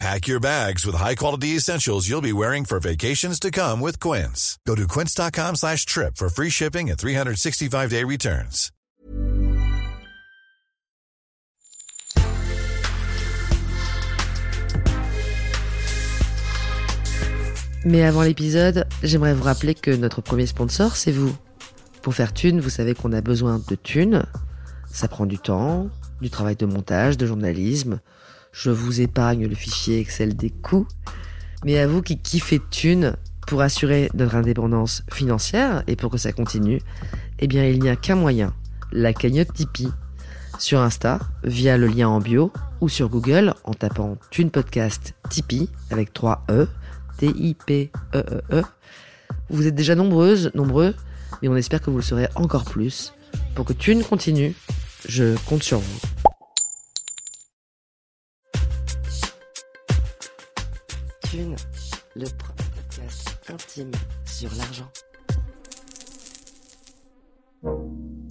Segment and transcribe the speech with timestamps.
[0.00, 4.58] Pack your bags with high-quality essentials you'll be wearing for vacations to come with Quince.
[4.66, 8.70] Go to quince.com slash trip for free shipping and 365-day returns.
[17.86, 21.36] Mais avant l'épisode, j'aimerais vous rappeler que notre premier sponsor, c'est vous.
[22.00, 24.24] Pour faire thune, vous savez qu'on a besoin de thunes.
[24.90, 25.90] Ça prend du temps,
[26.22, 28.00] du travail de montage, de journalisme.
[28.54, 30.86] Je vous épargne le fichier Excel des coûts.
[31.64, 33.16] Mais à vous qui kiffez thunes,
[33.48, 36.80] pour assurer notre indépendance financière et pour que ça continue,
[37.40, 38.54] eh bien, il n'y a qu'un moyen.
[38.92, 39.90] La cagnotte Tipeee.
[40.60, 45.68] Sur Insta, via le lien en bio, ou sur Google en tapant Thune Podcast Tipeee
[45.90, 46.68] avec 3 E,
[47.18, 48.62] T-I-P-E-E-E.
[49.50, 50.94] Vous êtes déjà nombreuses, nombreux,
[51.42, 53.14] mais on espère que vous le serez encore plus.
[53.56, 54.54] Pour que Thune continue,
[55.08, 56.23] je compte sur vous.
[61.36, 63.90] Le podcast intime
[64.24, 64.88] sur l'argent.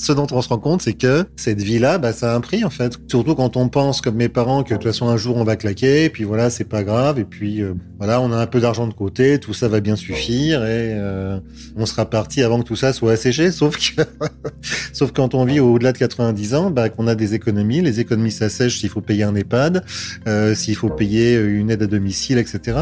[0.03, 2.65] Ce dont on se rend compte, c'est que cette vie-là, bah, ça a un prix
[2.65, 2.99] en fait.
[3.07, 5.55] Surtout quand on pense, comme mes parents, que de toute façon un jour on va
[5.55, 8.59] claquer, et puis voilà, c'est pas grave, et puis euh, voilà, on a un peu
[8.59, 11.39] d'argent de côté, tout ça va bien suffire, et euh,
[11.77, 13.49] on sera parti avant que tout ça soit asséché.
[13.49, 14.01] Sauf que,
[14.91, 18.31] sauf quand on vit au-delà de 90 ans, bah, qu'on a des économies, les économies
[18.31, 19.85] s'assèchent s'il faut payer un EHPAD,
[20.27, 22.79] euh, s'il faut payer une aide à domicile, etc.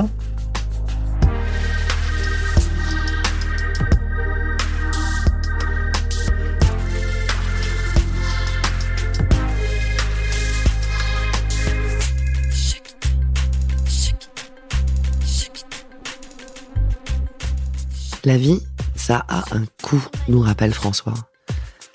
[18.23, 18.61] La vie,
[18.95, 21.15] ça a un coût, nous rappelle François.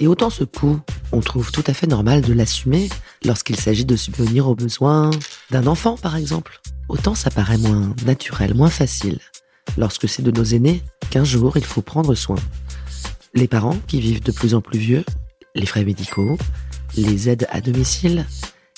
[0.00, 0.80] Et autant ce coût,
[1.12, 2.88] on trouve tout à fait normal de l'assumer
[3.24, 5.10] lorsqu'il s'agit de subvenir aux besoins
[5.52, 6.60] d'un enfant, par exemple.
[6.88, 9.20] Autant ça paraît moins naturel, moins facile,
[9.78, 12.38] lorsque c'est de nos aînés qu'un jour il faut prendre soin.
[13.34, 15.04] Les parents qui vivent de plus en plus vieux,
[15.54, 16.38] les frais médicaux,
[16.96, 18.26] les aides à domicile,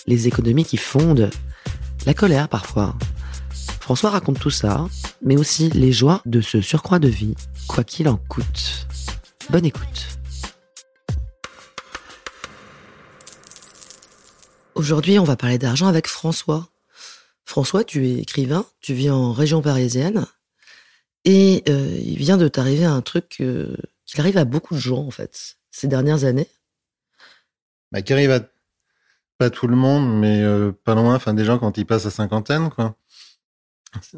[0.06, 1.30] les économies qui fondent,
[2.04, 2.94] la colère parfois,
[3.88, 4.86] François raconte tout ça,
[5.22, 7.34] mais aussi les joies de ce surcroît de vie,
[7.68, 8.86] quoi qu'il en coûte.
[9.48, 10.08] Bonne écoute.
[14.74, 16.68] Aujourd'hui, on va parler d'argent avec François.
[17.46, 20.26] François, tu es écrivain, tu vis en région parisienne,
[21.24, 23.74] et euh, il vient de t'arriver un truc euh,
[24.04, 26.48] qui arrive à beaucoup de gens, en fait, ces dernières années.
[27.90, 28.40] Bah, qui arrive à
[29.38, 32.10] pas tout le monde, mais euh, pas loin, enfin des gens quand ils passent à
[32.10, 32.94] cinquantaine, quoi.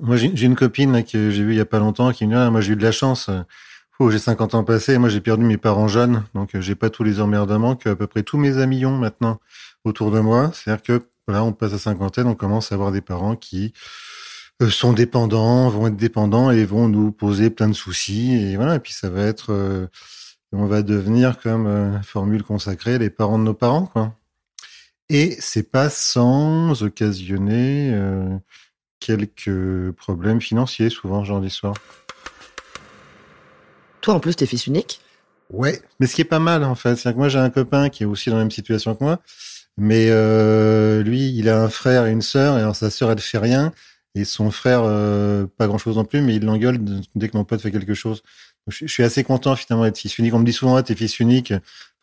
[0.01, 2.33] Moi, j'ai une copine là, que j'ai vue il y a pas longtemps qui me
[2.33, 3.31] dit ah, Moi, j'ai eu de la chance.
[4.09, 4.97] J'ai 50 ans passés.
[4.97, 6.25] Moi, j'ai perdu mes parents jeunes.
[6.35, 9.41] Donc, j'ai pas tous les emmerdements que à peu près tous mes amis ont maintenant
[9.85, 10.51] autour de moi.
[10.55, 13.75] C'est-à-dire que voilà, on passe à cinquantaine, on commence à avoir des parents qui
[14.63, 18.33] euh, sont dépendants, vont être dépendants et vont nous poser plein de soucis.
[18.33, 18.77] Et voilà.
[18.77, 19.53] Et puis, ça va être.
[19.53, 19.87] Euh,
[20.53, 24.17] on va devenir comme euh, formule consacrée les parents de nos parents, quoi.
[25.11, 27.93] Et c'est pas sans occasionner
[29.01, 31.75] quelques problèmes financiers, souvent, genre d'histoire.
[34.01, 35.01] Toi, en plus, t'es fils unique
[35.51, 37.89] Ouais, mais ce qui est pas mal, en fait, c'est que moi, j'ai un copain
[37.89, 39.19] qui est aussi dans la même situation que moi,
[39.77, 43.19] mais euh, lui, il a un frère et une sœur, et alors sa sœur, elle
[43.19, 43.73] fait rien,
[44.15, 46.79] et son frère, euh, pas grand-chose non plus, mais il l'engueule
[47.15, 48.23] dès que mon pote fait quelque chose.
[48.69, 50.35] je, suis assez content, finalement, d'être fils unique.
[50.35, 51.53] On me dit souvent, t'es fils unique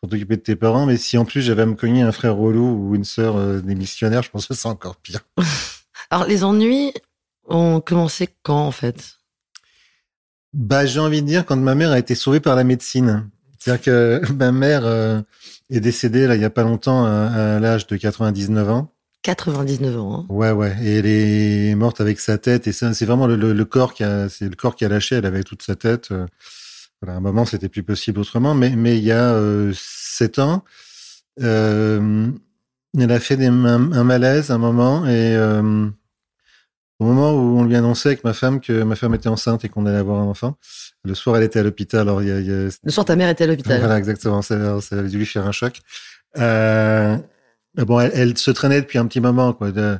[0.00, 2.36] pour t'occuper de tes parents, mais si en plus j'avais à me cogner un frère
[2.36, 5.20] relou ou une sœur euh, démissionnaire, je pense que c'est encore pire.
[6.10, 6.92] Alors, les ennuis
[7.46, 9.18] ont commencé quand, en fait?
[10.52, 13.28] Bah, j'ai envie de dire quand ma mère a été sauvée par la médecine.
[13.58, 15.20] C'est-à-dire que ma mère euh,
[15.70, 18.92] est décédée là il y a pas longtemps à, l'âge de 99 ans.
[19.22, 20.14] 99 ans.
[20.14, 20.26] Hein.
[20.32, 20.74] Ouais, ouais.
[20.82, 22.66] Et elle est morte avec sa tête.
[22.66, 25.16] Et c'est vraiment le, corps qui a, c'est le corps qui a lâché.
[25.16, 26.08] Elle avait toute sa tête.
[26.12, 26.26] Euh,
[27.02, 28.54] voilà, à un moment, c'était plus possible autrement.
[28.54, 30.64] Mais, mais il y a euh, sept ans,
[31.40, 32.30] euh,
[32.96, 35.88] elle a fait des, un, un, malaise un moment et euh,
[37.00, 39.68] au moment où on lui annonçait avec ma femme que ma femme était enceinte et
[39.68, 40.56] qu'on allait avoir un enfant,
[41.04, 42.00] le soir elle était à l'hôpital.
[42.00, 42.68] Alors il y a, y a...
[42.82, 43.80] le soir ta mère était à l'hôpital.
[43.80, 44.42] Voilà exactement.
[44.42, 45.80] Ça, ça avait dû lui faire un choc.
[46.38, 47.16] Euh,
[47.76, 49.52] bon, elle, elle, se traînait depuis un petit moment.
[49.52, 49.70] Quoi.
[49.70, 49.98] De,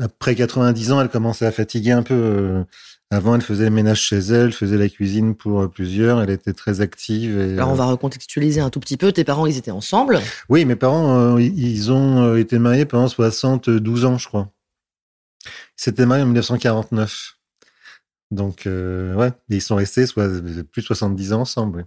[0.00, 2.64] après 90 ans, elle commençait à fatiguer un peu.
[3.12, 6.22] Euh, Avant, elle faisait le ménage chez elle, faisait la cuisine pour plusieurs.
[6.22, 7.38] Elle était très active.
[7.38, 9.12] Et, Alors, on va recontextualiser un tout petit peu.
[9.12, 14.18] Tes parents, ils étaient ensemble Oui, mes parents, ils ont été mariés pendant 72 ans,
[14.18, 14.50] je crois.
[15.44, 17.36] Ils s'étaient mariés en 1949.
[18.32, 20.28] Donc, ouais, ils sont restés soit,
[20.72, 21.86] plus de 70 ans ensemble.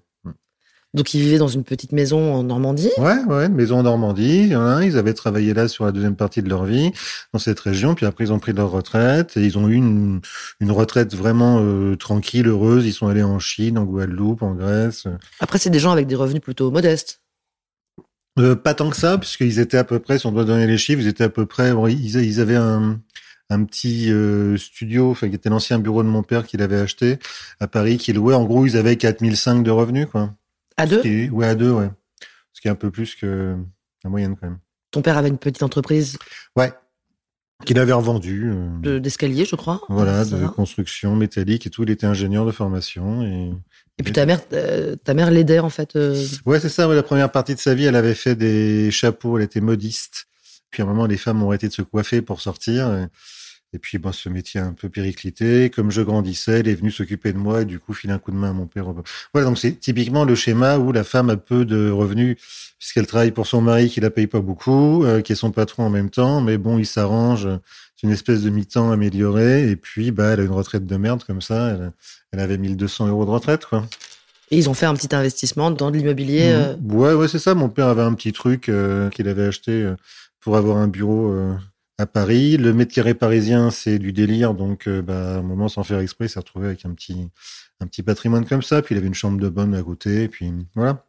[0.95, 2.89] Donc ils vivaient dans une petite maison en Normandie.
[2.97, 4.49] Ouais, ouais, une maison en Normandie.
[4.49, 6.91] Ils avaient travaillé là sur la deuxième partie de leur vie
[7.31, 7.93] dans cette région.
[7.93, 10.21] Puis après ils ont pris leur retraite et ils ont eu une,
[10.59, 12.85] une retraite vraiment euh, tranquille, heureuse.
[12.87, 15.05] Ils sont allés en Chine, en Guadeloupe, en Grèce.
[15.39, 17.21] Après c'est des gens avec des revenus plutôt modestes.
[18.39, 20.77] Euh, pas tant que ça, puisqu'ils étaient à peu près, si on doit donner les
[20.77, 22.99] chiffres, ils étaient à peu près, ils, ils avaient un,
[23.49, 27.17] un petit euh, studio, enfin, qui était l'ancien bureau de mon père qu'il avait acheté
[27.59, 28.35] à Paris, qui louait.
[28.35, 30.33] En gros, ils avaient 4005 de revenus, quoi.
[30.79, 31.89] À deux Ouais, à deux, ouais.
[32.53, 33.55] Ce qui est un peu plus que
[34.03, 34.59] la moyenne quand même.
[34.91, 36.17] Ton père avait une petite entreprise
[36.55, 36.71] Ouais.
[37.65, 38.49] Qu'il avait revendu.
[38.85, 39.81] Euh, D'escalier, je crois.
[39.89, 41.83] Voilà, de construction métallique et tout.
[41.83, 43.23] Il était ingénieur de formation.
[43.23, 43.51] Et,
[43.97, 45.97] et puis ta mère, euh, ta mère l'aidait en fait.
[45.97, 46.25] Euh...
[46.45, 46.87] Ouais, c'est ça.
[46.87, 49.37] Ouais, la première partie de sa vie, elle avait fait des chapeaux.
[49.37, 50.27] Elle était modiste.
[50.69, 52.93] Puis à un moment, les femmes ont arrêté de se coiffer pour sortir.
[52.93, 53.07] Et...
[53.73, 55.69] Et puis, bon, ce métier un peu périclité.
[55.69, 58.31] Comme je grandissais, elle est venue s'occuper de moi et du coup, filer un coup
[58.31, 58.85] de main à mon père.
[59.33, 62.37] Voilà, donc c'est typiquement le schéma où la femme a peu de revenus
[62.79, 65.83] puisqu'elle travaille pour son mari qui la paye pas beaucoup, euh, qui est son patron
[65.83, 66.41] en même temps.
[66.41, 67.47] Mais bon, il s'arrange.
[67.95, 69.69] C'est une espèce de mi-temps amélioré.
[69.69, 71.69] Et puis, bah, elle a une retraite de merde comme ça.
[71.69, 71.91] Elle,
[72.31, 73.85] elle avait 1200 euros de retraite, quoi.
[74.51, 76.51] Et ils ont fait un petit investissement dans de l'immobilier.
[76.51, 76.55] Mmh.
[76.55, 76.75] Euh...
[76.89, 77.53] Ouais, ouais, c'est ça.
[77.53, 79.95] Mon père avait un petit truc euh, qu'il avait acheté euh,
[80.39, 81.35] pour avoir un bureau
[81.99, 82.57] à Paris.
[82.57, 85.99] Le mètre carré parisien, c'est du délire, donc euh, bah, à un moment, sans faire
[85.99, 87.29] exprès, il s'est retrouvé avec un petit,
[87.81, 88.81] un petit patrimoine comme ça.
[88.81, 91.05] Puis il avait une chambre de bonne à côté, et puis voilà.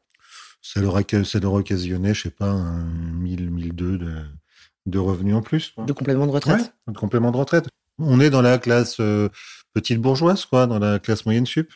[0.63, 4.17] Ça leur, ça leur occasionnait, je sais pas, un 1000, 1002 de,
[4.87, 5.71] de revenus en plus.
[5.71, 5.85] Quoi.
[5.85, 7.69] De complément de retraite ouais, De complément de retraite.
[7.99, 9.29] On est dans la classe euh,
[9.73, 11.73] petite bourgeoise, quoi, dans la classe moyenne sup.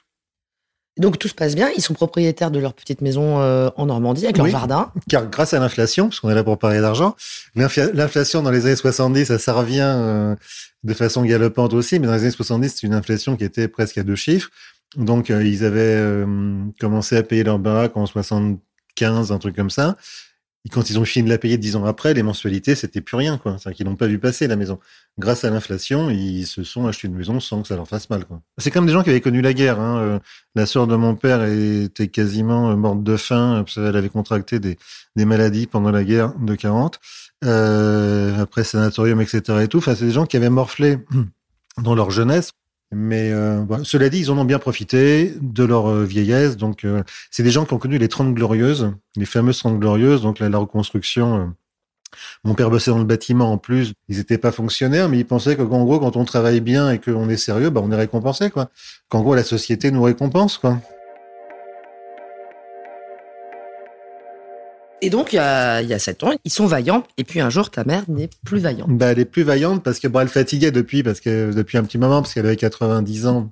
[0.96, 4.25] Donc tout se passe bien, ils sont propriétaires de leur petite maison euh, en Normandie
[4.25, 4.93] avec leur jardin.
[5.08, 7.17] Car grâce à l'inflation, parce qu'on est là pour parler d'argent,
[7.56, 10.37] l'inflation dans les années 70, ça, ça revient euh,
[10.85, 13.99] de façon galopante aussi, mais dans les années 70, c'est une inflation qui était presque
[13.99, 14.50] à deux chiffres.
[14.96, 16.25] Donc euh, ils avaient
[16.79, 19.96] commencé à payer leur baraque en 75, un truc comme ça.
[20.72, 23.37] Quand ils ont fini de la payer dix ans après, les mensualités, c'était plus rien,
[23.37, 23.58] quoi.
[23.58, 24.78] C'est-à-dire qu'ils n'ont pas vu passer la maison.
[25.19, 28.25] Grâce à l'inflation, ils se sont achetés une maison sans que ça leur fasse mal.
[28.56, 29.99] C'est comme des gens qui avaient connu la guerre, hein.
[29.99, 30.19] Euh,
[30.55, 34.78] la sœur de mon père était quasiment morte de faim, parce qu'elle avait contracté des,
[35.16, 36.99] des maladies pendant la guerre de 40.
[37.44, 39.43] Euh, après sanatorium, etc.
[39.62, 39.78] et tout.
[39.78, 40.99] Enfin, c'est des gens qui avaient morflé
[41.82, 42.52] dans leur jeunesse.
[42.94, 46.56] Mais euh, cela dit, ils en ont bien profité de leur euh, vieillesse.
[46.56, 50.23] Donc, euh, c'est des gens qui ont connu les 30 glorieuses, les fameuses 30 glorieuses,
[50.23, 51.41] donc la, la reconstruction.
[51.41, 51.46] Euh,
[52.44, 53.93] mon père bossait dans le bâtiment en plus.
[54.08, 57.29] Ils n'étaient pas fonctionnaires, mais ils pensaient qu'en gros, quand on travaille bien et qu'on
[57.29, 58.50] est sérieux, bah, on est récompensé.
[58.50, 60.79] Qu'en gros, la société nous récompense, quoi.
[65.04, 67.04] Et donc, il y a, il y a 7 ans, ils sont vaillants.
[67.18, 68.88] Et puis un jour, ta mère n'est plus vaillante.
[68.88, 71.84] Bah, elle est plus vaillante parce que bon, elle fatiguait depuis, parce que depuis un
[71.84, 73.50] petit moment, parce qu'elle avait 90 ans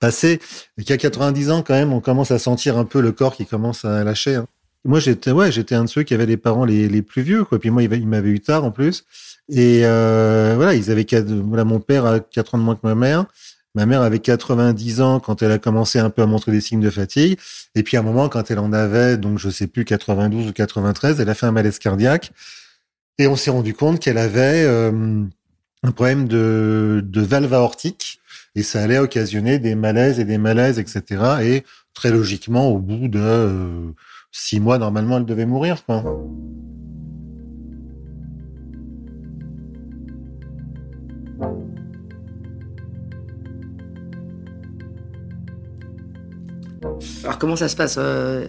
[0.00, 0.38] passés.
[0.76, 3.46] Et qu'à 90 ans, quand même, on commence à sentir un peu le corps qui
[3.46, 4.34] commence à lâcher.
[4.34, 4.46] Hein.
[4.84, 7.44] Moi, j'étais, ouais, j'étais un de ceux qui avaient les parents les, les plus vieux,
[7.44, 7.58] quoi.
[7.58, 9.06] Puis moi, il m'avait eu tard en plus.
[9.48, 12.86] Et euh, voilà, ils avaient quatre, voilà, mon père a 4 ans de moins que
[12.86, 13.24] ma mère.
[13.76, 16.80] Ma mère avait 90 ans quand elle a commencé un peu à montrer des signes
[16.80, 17.38] de fatigue.
[17.74, 20.52] Et puis à un moment, quand elle en avait, donc je sais plus, 92 ou
[20.54, 22.32] 93, elle a fait un malaise cardiaque.
[23.18, 25.22] Et on s'est rendu compte qu'elle avait euh,
[25.82, 28.20] un problème de, de valve aortique.
[28.54, 31.02] Et ça allait occasionner des malaises et des malaises, etc.
[31.42, 33.90] Et très logiquement, au bout de euh,
[34.32, 35.84] six mois, normalement, elle devait mourir.
[35.84, 36.02] Quoi.
[47.24, 48.46] Alors comment ça se passe euh,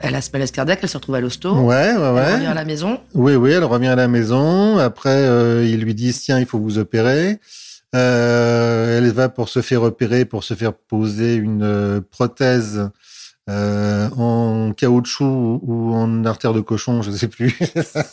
[0.00, 1.54] Elle a ce malaise cardiaque, elle se retrouve à l'hosto.
[1.54, 2.22] Ouais, ouais, ouais.
[2.26, 3.00] Elle revient à la maison.
[3.14, 4.78] Oui, oui, elle revient à la maison.
[4.78, 7.40] Après, euh, ils lui disent tiens, il faut vous opérer.
[7.94, 12.90] Euh, elle va pour se faire opérer, pour se faire poser une euh, prothèse
[13.48, 17.58] euh, en caoutchouc ou en artère de cochon, je sais plus.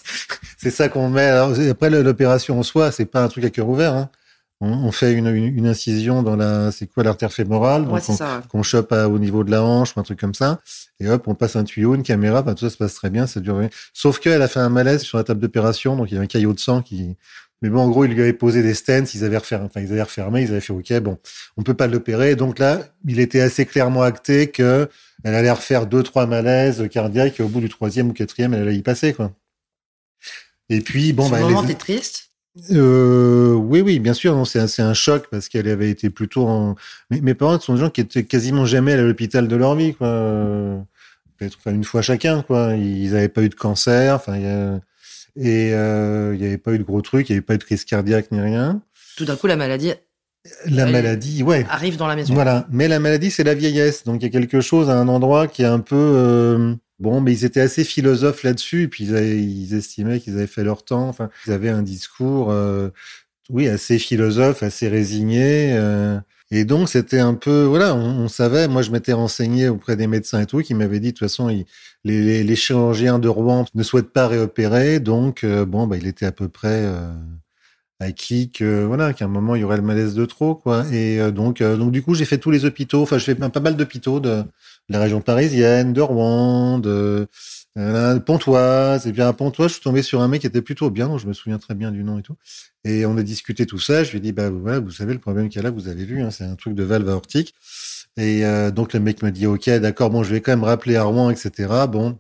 [0.58, 1.25] c'est ça qu'on met.
[1.25, 3.94] Alors, après l'opération en soi, c'est pas un truc à cœur ouvert.
[3.94, 4.10] Hein.
[4.66, 8.16] On, on, fait une, une, une, incision dans la, c'est quoi l'artère fémorale, ouais, qu'on
[8.16, 8.44] ça, ouais.
[8.50, 10.60] qu chope à, au niveau de la hanche ou un truc comme ça.
[11.00, 13.28] Et hop, on passe un tuyau, une caméra, bah, tout ça se passe très bien,
[13.28, 13.62] ça dure.
[13.94, 16.26] Sauf qu'elle a fait un malaise sur la table d'opération, donc il y a un
[16.26, 17.16] caillot de sang qui.
[17.62, 19.92] Mais bon, en gros, ils lui avaient posé des stents, ils avaient refermé, enfin, ils
[19.92, 21.18] avaient refermé, ils avaient fait OK, bon,
[21.58, 22.36] on peut pas l'opérer.
[22.36, 24.90] Donc là, il était assez clairement acté que
[25.24, 28.64] elle allait refaire deux, trois malaises cardiaques et au bout du troisième ou quatrième, elle
[28.64, 29.32] allait y passer, quoi.
[30.70, 31.70] Et puis, bon, bah, moment, les...
[31.70, 32.32] t'es triste?
[32.72, 34.34] Euh, oui, oui, bien sûr.
[34.36, 36.76] Non, c'est un, c'est un choc parce qu'elle avait été plutôt en.
[37.10, 39.94] Mais mes parents sont des gens qui étaient quasiment jamais à l'hôpital de leur vie,
[39.94, 40.08] quoi.
[41.38, 42.74] Peut-être enfin, une fois chacun, quoi.
[42.76, 44.80] Ils n'avaient pas eu de cancer, enfin, y a-
[45.38, 47.58] et euh, il n'y avait pas eu de gros trucs, il n'y avait pas eu
[47.58, 48.82] de crise cardiaque ni rien.
[49.18, 49.92] Tout d'un coup, la maladie
[50.68, 51.66] La maladie, ouais.
[51.70, 52.34] arrive dans la maison.
[52.34, 52.66] Voilà.
[52.72, 54.06] Mais la maladie, c'est la vieillesse.
[54.06, 57.22] Donc, il y a quelque chose à un endroit qui est un peu, euh, bon,
[57.22, 58.90] mais ils étaient assez philosophes là-dessus.
[58.90, 61.08] Puis, ils, estimaient qu'ils avaient fait leur temps.
[61.08, 62.90] Enfin, ils avaient un discours, euh,
[63.50, 65.74] oui, assez philosophe, assez résigné.
[65.74, 66.20] euh,
[66.52, 68.68] et donc, c'était un peu, voilà, on, savait.
[68.68, 71.50] Moi, je m'étais renseigné auprès des médecins et tout, qui m'avaient dit, de toute façon,
[72.04, 75.00] les, chirurgiens de Rouen ne souhaitent pas réopérer.
[75.00, 77.12] Donc, euh, bon, bah, il était à peu près, euh,
[78.00, 81.18] acquis que voilà qu'à un moment il y aurait le malaise de trop quoi et
[81.22, 83.78] euh, donc donc du coup j'ai fait tous les hôpitaux enfin je fais pas mal
[83.78, 84.44] d'hôpitaux de
[84.89, 87.27] la région parisienne de Rouen de
[87.77, 89.08] euh, Pontoise.
[89.08, 91.18] Et bien à Pontoise je suis tombé sur un mec qui était plutôt bien dont
[91.18, 92.36] je me souviens très bien du nom et tout.
[92.84, 94.04] Et on a discuté tout ça.
[94.04, 96.06] Je lui ai dit bah vous savez le problème qu'il y a là vous avez
[96.06, 97.54] vu hein, c'est un truc de valve aortique.
[98.18, 100.96] Et euh, donc le mec me dit ok d'accord bon je vais quand même rappeler
[100.96, 102.18] à Rouen etc bon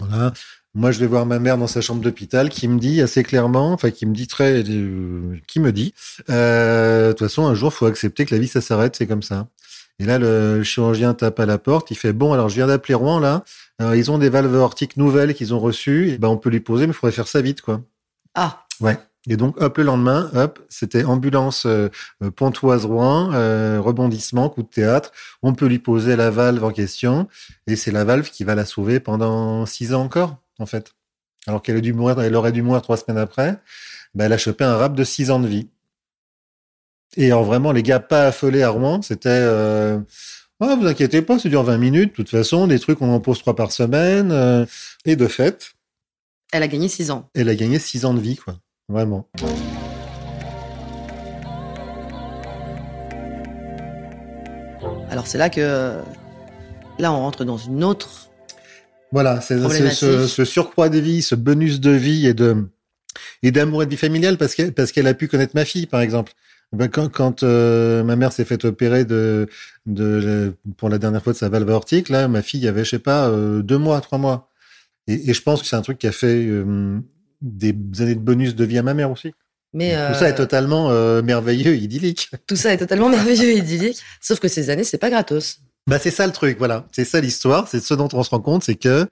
[0.00, 0.32] voilà.
[0.76, 3.72] Moi, je vais voir ma mère dans sa chambre d'hôpital qui me dit assez clairement,
[3.72, 5.94] enfin qui me dit très, euh, qui me dit,
[6.28, 9.46] de toute façon, un jour, faut accepter que la vie ça s'arrête, c'est comme ça.
[9.98, 12.94] Et là, le chirurgien tape à la porte, il fait bon, alors je viens d'appeler
[12.94, 13.44] Rouen là,
[13.78, 16.60] Alors, ils ont des valves aortiques nouvelles qu'ils ont reçues, et ben on peut les
[16.60, 17.80] poser, mais il faudrait faire ça vite quoi.
[18.34, 18.98] Ah, Ouais.
[19.26, 21.88] Et donc, hop, le lendemain, hop, c'était ambulance euh,
[22.22, 25.12] euh, Pontoise-Rouen, euh, rebondissement, coup de théâtre.
[25.42, 27.26] On peut lui poser la valve en question,
[27.66, 30.92] et c'est la valve qui va la sauver pendant six ans encore, en fait.
[31.46, 33.58] Alors qu'elle a dû mourir, elle aurait dû mourir trois semaines après.
[34.14, 35.68] Ben, elle a chopé un rap de six ans de vie.
[37.16, 39.98] Et alors vraiment, les gars pas affolés à Rouen, c'était euh,
[40.60, 42.10] Ah, vous inquiétez pas, ça dure 20 minutes.
[42.10, 44.30] De toute façon, des trucs, on en pose trois par semaine.
[44.32, 44.66] euh,
[45.04, 45.72] et de fait,
[46.52, 47.28] elle a gagné 6 ans.
[47.34, 48.56] elle a gagné six ans de vie, quoi.
[48.88, 49.28] Vraiment.
[55.10, 56.00] Alors c'est là que
[56.98, 58.30] là on rentre dans une autre.
[59.12, 62.68] Voilà, c'est ce surcroît de vie, ce bonus de vie et de
[63.42, 65.86] et d'amour et de vie familiale parce qu'elle parce qu'elle a pu connaître ma fille,
[65.86, 66.32] par exemple.
[66.74, 69.48] Ben, quand quand euh, ma mère s'est fait opérer de
[69.86, 72.98] de pour la dernière fois de sa valve aortique, là, ma fille avait je sais
[72.98, 74.50] pas euh, deux mois, trois mois.
[75.06, 76.98] Et, et je pense que c'est un truc qui a fait euh,
[77.42, 79.32] des années de bonus de vie à ma mère aussi.
[79.72, 80.88] Mais Tout ça est totalement
[81.22, 82.30] merveilleux, idyllique.
[82.46, 83.98] tout ça est totalement merveilleux idyllique.
[84.20, 85.58] Sauf que ces années c'est pas gratos.
[85.88, 86.86] Bah c'est ça le truc, voilà.
[86.92, 87.66] C'est ça l'histoire.
[87.68, 89.06] C'est ce dont on se rend compte, c'est que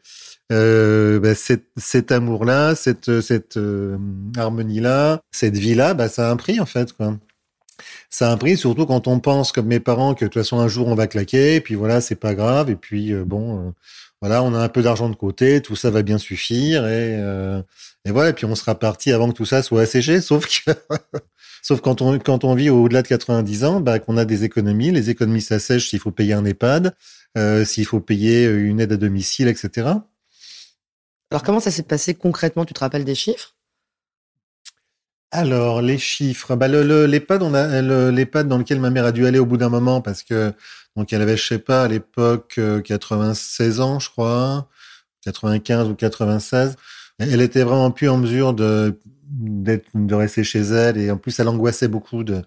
[0.53, 3.97] euh, bah, cet, cet amour-là, cette, cette euh,
[4.37, 7.17] harmonie-là, cette vie-là, bah, ça a un prix en fait, quoi.
[8.11, 10.59] Ça a un prix, surtout quand on pense comme mes parents que de toute façon
[10.59, 13.69] un jour on va claquer, et puis voilà, c'est pas grave, et puis euh, bon,
[13.69, 13.71] euh,
[14.21, 17.63] voilà, on a un peu d'argent de côté, tout ça va bien suffire, et, euh,
[18.07, 20.73] voilà, et puis on sera parti avant que tout ça soit asséché, sauf que
[21.65, 24.91] Sauf quand on, quand on vit au-delà de 90 ans, bah, qu'on a des économies.
[24.91, 26.93] Les économies s'assèchent s'il faut payer un EHPAD,
[27.65, 29.93] s'il faut payer une aide à domicile, etc.
[31.31, 32.65] Alors comment ça s'est passé concrètement?
[32.65, 33.55] Tu te rappelles des chiffres?
[35.35, 36.57] Alors, les chiffres.
[36.57, 39.47] Bah, le, le, l'EHPAD, a, le- l'EHPAD dans lequel ma mère a dû aller au
[39.47, 40.53] bout d'un moment parce que,
[40.97, 44.69] donc, elle avait, je sais pas, à l'époque, euh, 96 ans, je crois,
[45.23, 46.77] 95 ou 96.
[47.19, 48.99] Elle était vraiment plus en mesure de,
[49.31, 52.43] d'être, de rester chez elle et en plus, elle angoissait beaucoup de,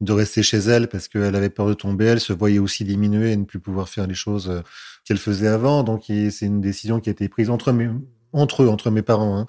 [0.00, 2.06] de rester chez elle parce qu'elle avait peur de tomber.
[2.06, 4.60] Elle se voyait aussi diminuer et ne plus pouvoir faire les choses euh,
[5.04, 5.82] qu'elle faisait avant.
[5.82, 7.88] Donc, c'est une décision qui a été prise entre mes,
[8.32, 9.46] entre eux, entre mes parents, hein,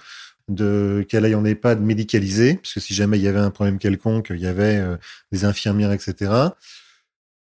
[0.50, 3.78] de qu'elle aille en EHPAD médicalisé, parce que si jamais il y avait un problème
[3.78, 4.98] quelconque, il y avait euh,
[5.32, 6.32] des infirmières, etc.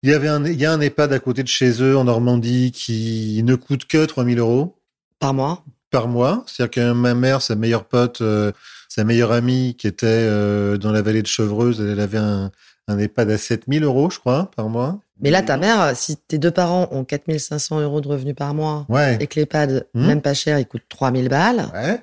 [0.02, 2.04] Il y avait un, il y a un EHPAD à côté de chez eux en
[2.04, 4.76] Normandie qui ne coûte que 3000 euros
[5.18, 6.44] par mois par mois.
[6.46, 8.50] C'est-à-dire que ma mère, sa meilleure pote, euh,
[8.88, 12.50] sa meilleure amie qui était euh, dans la vallée de Chevreuse, elle avait un,
[12.88, 14.98] un EHPAD à 7000 euros, je crois, par mois.
[15.20, 18.84] Mais là, ta mère, si tes deux parents ont 4500 euros de revenus par mois
[18.90, 19.16] Ouais.
[19.20, 20.06] et que l'EHPAD, Hmm.
[20.06, 22.02] même pas cher, il coûte 3000 balles, Ouais.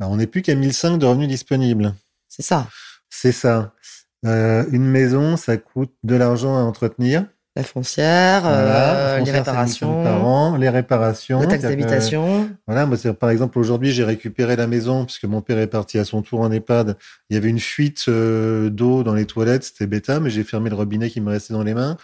[0.00, 1.94] Bah, on n'est plus qu'à 1005 de revenus disponibles.
[2.28, 2.68] c'est ça.
[3.10, 3.72] C'est ça.
[4.26, 7.24] Euh, une maison, ça coûte de l'argent à entretenir.
[7.54, 11.40] La foncière, Voilà, euh, la les foncière, 1500 par réparations, an, les réparations.
[11.40, 12.50] la taxe d'habitation.
[12.66, 16.04] Voilà, moi, par exemple, aujourd'hui, j'ai récupéré la maison puisque mon père est parti à
[16.04, 16.98] son tour en EHPAD.
[17.30, 20.68] Il y avait une fuite euh, d'eau dans les toilettes, c'était bêta, mais j'ai fermé
[20.68, 21.96] le robinet qui me restait dans les mains.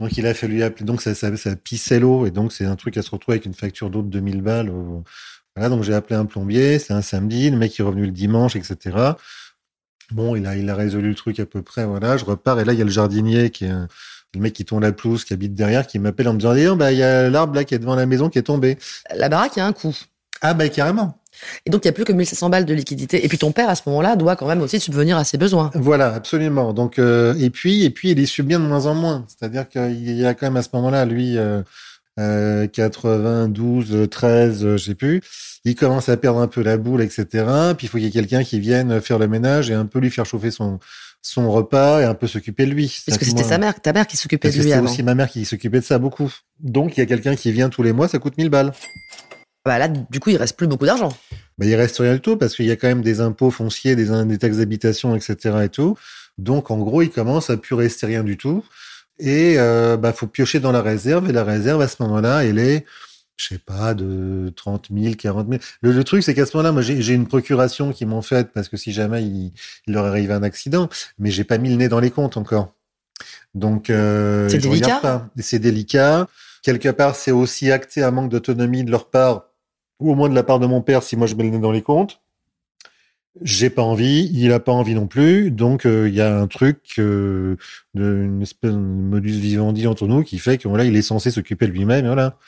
[0.00, 0.84] Donc, il a fallu appeler.
[0.84, 3.46] Donc, ça, ça, ça pissait l'eau et donc c'est un truc à se retrouver avec
[3.46, 4.70] une facture d'eau de 2000 balles.
[4.70, 5.04] au-
[5.56, 6.78] Voilà, donc j'ai appelé un plombier.
[6.78, 7.50] C'est un samedi.
[7.50, 8.96] Le mec est revenu le dimanche, etc.
[10.12, 11.84] Bon, il a, il a résolu le truc à peu près.
[11.84, 13.88] Voilà, je repars et là, il y a le jardinier qui est un-
[14.34, 16.92] le mec qui tourne la pelouse, qui habite derrière, qui m'appelle en me disant, bah,
[16.92, 18.76] il y a l'arbre là qui est devant la maison qui est tombé.
[19.14, 19.96] La baraque, il y a un coût.
[20.42, 21.18] Ah, bah, carrément.
[21.64, 23.24] Et donc, il n'y a plus que 1500 balles de liquidité.
[23.24, 25.70] Et puis, ton père, à ce moment-là, doit quand même aussi subvenir à ses besoins.
[25.74, 26.72] Voilà, absolument.
[26.74, 29.24] Donc, euh, et puis, et puis, il est subvient de moins en moins.
[29.28, 31.62] C'est-à-dire qu'il y a quand même à ce moment-là, lui, euh,
[32.18, 35.20] euh, 92, 13, euh, je sais plus.
[35.64, 37.24] Il commence à perdre un peu la boule, etc.
[37.76, 39.98] Puis il faut qu'il y ait quelqu'un qui vienne faire le ménage et un peu
[39.98, 40.78] lui faire chauffer son
[41.26, 43.02] son repas et un peu s'occuper de lui.
[43.04, 45.28] Parce que c'était sa mère, ta mère qui s'occupait de lui C'était aussi ma mère
[45.28, 46.32] qui s'occupait de ça beaucoup.
[46.60, 48.72] Donc il y a quelqu'un qui vient tous les mois, ça coûte 1000 balles.
[49.64, 51.08] Bah là, du coup, il reste plus beaucoup d'argent.
[51.58, 53.96] Bah, il reste rien du tout parce qu'il y a quand même des impôts fonciers,
[53.96, 55.56] des, des taxes d'habitation, etc.
[55.64, 55.96] et tout.
[56.38, 58.64] Donc en gros, il commence à plus rester rien du tout.
[59.18, 62.58] Et euh, bah faut piocher dans la réserve et la réserve à ce moment-là, elle
[62.58, 62.84] est
[63.36, 65.60] je sais pas, de 30 000, 40 000.
[65.82, 68.68] Le, le truc, c'est qu'à ce moment-là, moi, j'ai une procuration qui m'ont faite parce
[68.68, 69.52] que si jamais il,
[69.86, 72.72] il leur arrive un accident, mais j'ai pas mis le nez dans les comptes encore.
[73.54, 74.98] Donc, euh, regarde délicat?
[75.00, 75.28] pas.
[75.38, 76.28] C'est délicat.
[76.62, 79.44] Quelque part, c'est aussi acté un manque d'autonomie de leur part,
[80.00, 81.58] ou au moins de la part de mon père, si moi je mets le nez
[81.58, 82.20] dans les comptes.
[83.42, 86.46] J'ai pas envie, il a pas envie non plus, donc euh, il y a un
[86.46, 87.56] truc, euh,
[87.94, 91.30] de, une espèce de modus vivendi entre nous qui fait que voilà, il est censé
[91.30, 92.38] s'occuper de lui-même, voilà.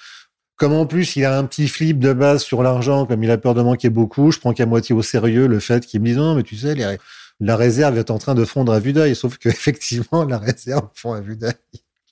[0.57, 3.39] Comme en plus il a un petit flip de base sur l'argent, comme il a
[3.39, 6.17] peur de manquer beaucoup, je prends qu'à moitié au sérieux le fait qu'il me dise
[6.17, 6.97] non mais tu sais les-
[7.41, 10.89] la réserve est en train de fondre à vue d'œil, sauf que effectivement la réserve
[10.95, 11.53] fond à vue d'œil.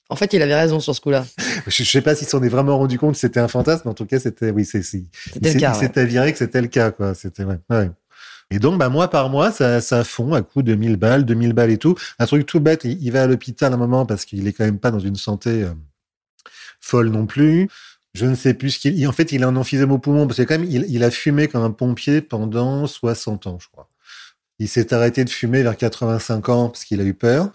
[0.09, 1.25] En fait, il avait raison sur ce coup-là.
[1.67, 3.91] Je, je sais pas s'il s'en est vraiment rendu compte, que c'était un fantasme, mais
[3.91, 5.03] en tout cas c'était oui c'est c'est
[5.33, 5.73] C'était le cas.
[5.75, 5.87] il ouais.
[5.93, 7.13] s'est avéré que c'était le cas, quoi.
[7.13, 7.89] C'était ouais, ouais.
[8.49, 11.53] Et donc, bah, mois par mois, ça, ça fond à coût de 1000 balles, 2000
[11.53, 11.95] balles et tout.
[12.19, 14.79] Un truc tout bête, il, va à l'hôpital un moment parce qu'il est quand même
[14.79, 15.73] pas dans une santé euh,
[16.79, 17.69] folle non plus.
[18.13, 20.27] Je ne sais plus ce qu'il, il- en fait, il a un emphysème au poumon
[20.27, 23.67] parce que quand même, il, il a fumé comme un pompier pendant 60 ans, je
[23.69, 23.89] crois.
[24.59, 27.51] Il s'est arrêté de fumer vers 85 ans parce qu'il a eu peur.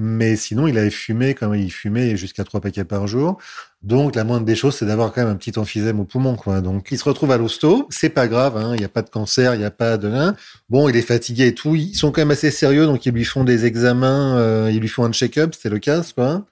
[0.00, 3.36] Mais sinon, il avait fumé comme il fumait jusqu'à trois paquets par jour.
[3.82, 6.60] Donc, la moindre des choses, c'est d'avoir quand même un petit emphysème au poumon, quoi.
[6.60, 7.88] Donc, il se retrouve à l'hosto.
[7.90, 8.76] C'est pas grave, hein.
[8.76, 10.36] Il n'y a pas de cancer, il n'y a pas de rien.
[10.68, 11.74] Bon, il est fatigué et tout.
[11.74, 14.86] Ils sont quand même assez sérieux, donc ils lui font des examens, euh, ils lui
[14.86, 16.46] font un check-up, c'était le cas, quoi.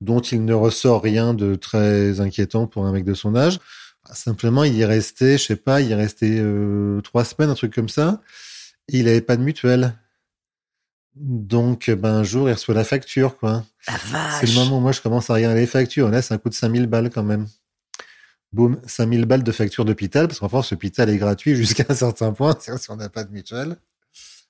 [0.00, 3.60] Dont il ne ressort rien de très inquiétant pour un mec de son âge.
[4.12, 7.54] Simplement, il y est resté, je sais pas, il est resté euh, trois semaines, un
[7.54, 8.20] truc comme ça.
[8.88, 9.94] Il avait pas de mutuelle.
[11.16, 13.64] Donc, ben, un jour, il reçoit la facture, quoi.
[13.86, 16.08] C'est le moment où moi je commence à regarder les factures.
[16.08, 17.46] Là, ça coûte 5000 balles quand même.
[18.52, 22.32] Boum, 5000 balles de facture d'hôpital, parce qu'en France, l'hôpital est gratuit jusqu'à un certain
[22.32, 23.76] point, si on n'a pas de mutuelle.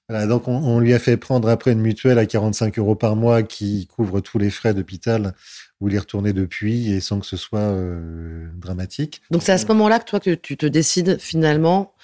[0.08, 3.14] Voilà, donc on, on lui a fait prendre après une mutuelle à 45 euros par
[3.14, 5.34] mois qui couvre tous les frais d'hôpital
[5.80, 9.22] où il est retourné depuis et sans que ce soit euh, dramatique.
[9.30, 11.94] Donc, c'est à ce moment-là que toi, que tu te décides finalement,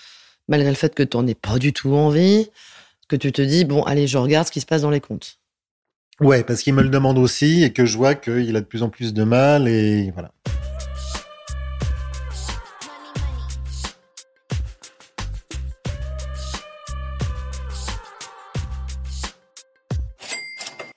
[0.48, 2.48] malgré le fait que tu n'en aies pas du tout envie,
[3.08, 5.38] que tu te dis, bon, allez, je regarde ce qui se passe dans les comptes.
[6.20, 8.82] Ouais, parce qu'il me le demande aussi et que je vois qu'il a de plus
[8.82, 10.32] en plus de mal et voilà.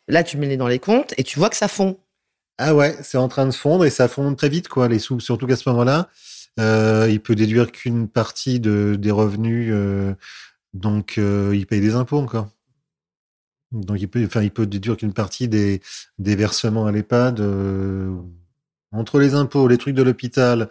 [0.07, 1.99] Là, tu mets les dans les comptes et tu vois que ça fond.
[2.57, 5.19] Ah ouais, c'est en train de fondre et ça fond très vite, quoi, les sous.
[5.19, 6.09] Surtout qu'à ce moment-là,
[6.59, 10.13] euh, il peut déduire qu'une partie de, des revenus, euh,
[10.73, 12.49] donc euh, il paye des impôts encore.
[13.71, 15.82] Donc il peut, enfin, il peut déduire qu'une partie des,
[16.17, 18.15] des versements à l'EHPAD, euh,
[18.91, 20.69] entre les impôts, les trucs de l'hôpital,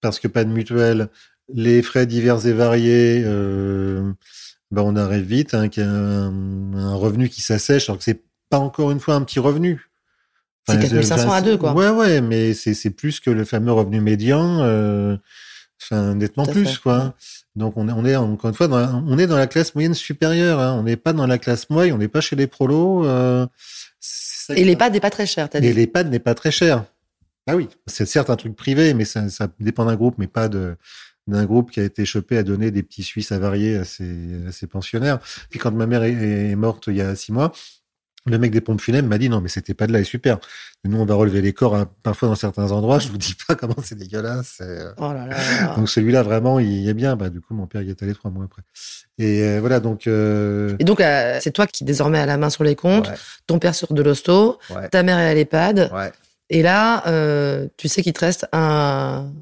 [0.00, 1.08] parce que pas de mutuelle,
[1.52, 4.12] les frais divers et variés, euh,
[4.70, 8.04] ben on arrive vite hein, qu'il y a un, un revenu qui s'assèche, alors que
[8.04, 9.90] c'est pas encore une fois un petit revenu.
[10.68, 11.74] C'est 4500 à deux, quoi.
[11.74, 14.58] Ouais, ouais, mais c'est plus que le fameux revenu médian,
[15.80, 16.80] enfin nettement plus, fait.
[16.80, 17.14] quoi.
[17.56, 19.74] Donc on est, on est encore une fois, dans la- on est dans la classe
[19.74, 20.60] moyenne supérieure.
[20.60, 20.74] Hein.
[20.78, 23.04] On n'est pas dans la classe moyenne, on n'est pas chez les prolos.
[23.06, 23.46] Euh,
[24.54, 25.72] Et l'EHPAD n'est pas très cher, t'as et dit.
[25.72, 26.84] l'EHPAD n'est pas très cher.
[27.48, 30.48] Ah oui, c'est certes un truc privé, mais ça, ça dépend d'un groupe, mais pas
[30.48, 30.76] de
[31.28, 34.52] d'un groupe qui a été chopé à donner des petits Suisses avariés à ses, à
[34.52, 35.18] ses pensionnaires.
[35.50, 37.50] Puis quand ma mère est, est morte il y a six mois,
[38.26, 40.38] le mec des pompes funèbres m'a dit non mais c'était pas de là, est super.
[40.84, 42.98] Nous on va relever les corps hein, parfois dans certains endroits.
[42.98, 44.58] Je vous dis pas comment c'est dégueulasse.
[44.60, 45.74] euh, Oh là là.
[45.76, 47.16] Donc celui-là vraiment il est bien.
[47.16, 48.62] Bah du coup mon père y est allé trois mois après.
[49.18, 50.06] Et euh, voilà donc.
[50.06, 50.76] Euh...
[50.78, 53.14] Et donc, euh, c'est toi qui désormais a la main sur les comptes, ouais,
[53.46, 55.90] ton père sur de l'hosto, ouais, ta mère est à l'EHPAD.
[55.94, 56.12] ouais.
[56.50, 57.02] Et là,
[57.76, 59.32] tu sais qu'il te reste un.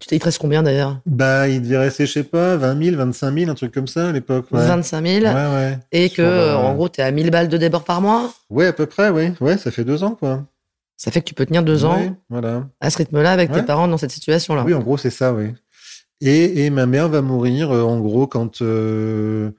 [0.00, 2.96] Tu il te reste combien d'ailleurs Bah il devait rester je sais pas 20 000,
[2.96, 4.46] 25 000, un truc comme ça à l'époque.
[4.50, 4.66] Ouais.
[4.66, 5.24] 25 000.
[5.24, 5.78] Ouais, ouais.
[5.92, 8.32] Et que, euh, euh, en gros, t'es à 1000 balles de débord par mois.
[8.50, 9.32] Ouais, à peu près, oui.
[9.40, 10.44] Ouais, ça fait deux ans, quoi.
[10.96, 12.64] Ça fait que tu peux tenir deux ans voilà.
[12.80, 14.62] à ce rythme-là avec tes parents dans cette situation-là.
[14.64, 15.52] Oui, en gros, c'est ça, oui.
[16.20, 19.50] Et, et ma mère va mourir, euh, en gros, quand euh,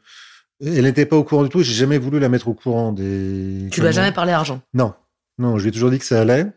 [0.61, 1.61] elle n'était pas au courant du tout.
[1.61, 3.67] J'ai jamais voulu la mettre au courant des.
[3.71, 4.61] Tu lui as jamais parlé argent.
[4.73, 4.93] Non,
[5.37, 6.47] non, je lui ai toujours dit que ça allait.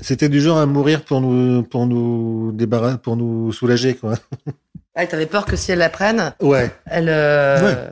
[0.00, 4.14] C'était du genre à mourir pour nous, pour nous débarrasser, pour nous soulager, quoi.
[4.94, 6.70] Ah, t'avais peur que si elle la prenne, Ouais.
[6.86, 7.90] elle, euh,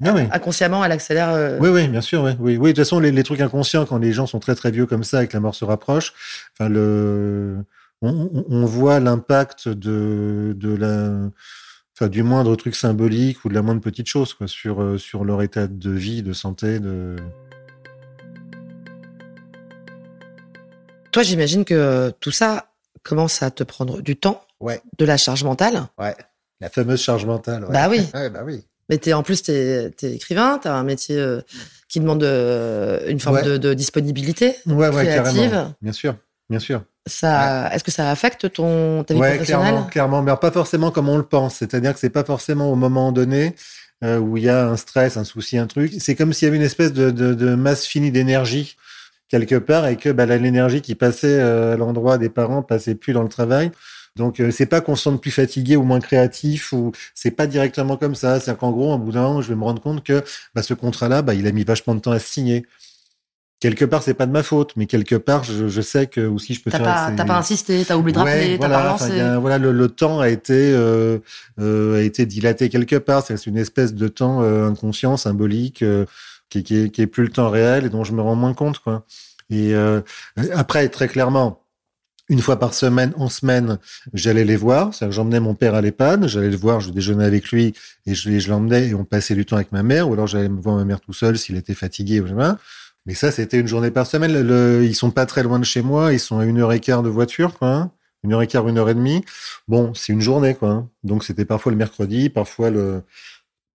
[0.00, 0.28] Ouais.
[0.30, 1.28] Ah inconsciemment, elle accélère.
[1.30, 2.32] euh, Oui, oui, bien sûr, oui.
[2.40, 2.70] Oui, oui.
[2.70, 5.04] De toute façon, les, les trucs inconscients, quand les gens sont très très vieux comme
[5.04, 6.12] ça et que la mort se rapproche,
[6.58, 7.58] enfin le,
[8.02, 11.12] on, on- on voit l'impact de de la,
[11.96, 15.24] enfin du moindre truc symbolique ou de la moindre petite chose quoi sur euh, sur
[15.24, 17.14] leur état de vie, de santé, de.
[21.12, 22.66] Toi, j'imagine que tout ça
[23.02, 24.80] commence à te prendre du temps, Ouais.
[24.98, 25.82] de la charge mentale.
[25.98, 26.14] Ouais.
[26.60, 27.64] La fameuse charge mentale.
[27.64, 27.72] Ouais.
[27.72, 28.00] Bah oui.
[28.14, 28.64] Ouais, bah oui.
[28.88, 31.40] Mais t'es, en plus, t'es, t'es écrivain, t'as un métier euh,
[31.88, 33.42] qui demande euh, une forme Ouais.
[33.42, 35.50] de, de disponibilité Ouais, ouais, créative.
[35.50, 35.74] carrément.
[35.80, 36.16] Bien sûr,
[36.50, 36.82] bien sûr.
[37.06, 40.90] Ça, Est-ce que ça affecte ton, ta vie Ouais, professionnelle clairement, clairement, mais pas forcément
[40.92, 41.56] comme on le pense.
[41.56, 43.56] C'est-à-dire que c'est pas forcément au moment donné
[44.04, 45.92] euh, où il y a un stress, un souci, un truc.
[45.98, 48.76] C'est comme s'il y avait une espèce de, de, de masse finie d'énergie
[49.32, 53.14] quelque part et que bah, l'énergie qui passait euh, à l'endroit des parents passait plus
[53.14, 53.72] dans le travail.
[54.14, 57.46] Donc euh, c'est pas qu'on se sente plus fatigué ou moins créatif ou c'est pas
[57.46, 58.40] directement comme ça.
[58.40, 60.22] C'est qu'en gros, en bout d'un moment, je vais me rendre compte que
[60.54, 62.66] bah, ce contrat-là, bah, il a mis vachement de temps à se signer.
[63.58, 66.52] Quelque part, c'est pas de ma faute, mais quelque part, je, je sais que aussi
[66.52, 66.86] je peux T'as faire.
[66.86, 69.20] pas, t'as pas insisté, t'as oublié de rappeler, Ouais, t'as voilà, pas lancé.
[69.20, 71.18] a- voilà, le, le temps a été euh,
[71.60, 73.24] euh, a été dilaté quelque part.
[73.24, 75.82] C'est une espèce de temps euh, inconscient, symbolique,
[76.60, 79.06] qui, qui, plus le temps réel et dont je me rends moins compte, quoi.
[79.50, 80.00] Et euh,
[80.52, 81.62] après, très clairement,
[82.28, 83.78] une fois par semaine, en semaine,
[84.14, 84.92] j'allais les voir.
[85.10, 87.74] J'emmenais mon père à l'EHPAD, j'allais le voir, je déjeunais avec lui
[88.06, 90.08] et je, je l'emmenais et on passait du temps avec ma mère.
[90.08, 92.22] Ou alors j'allais me voir ma mère tout seul s'il était fatigué.
[93.04, 94.32] Mais ça, c'était une journée par semaine.
[94.32, 96.12] Le, ils sont pas très loin de chez moi.
[96.12, 97.90] Ils sont à une heure et quart de voiture, hein.
[98.24, 99.24] Une heure et quart, une heure et demie.
[99.66, 100.70] Bon, c'est une journée, quoi.
[100.70, 100.88] hein.
[101.02, 103.02] Donc, c'était parfois le mercredi, parfois le,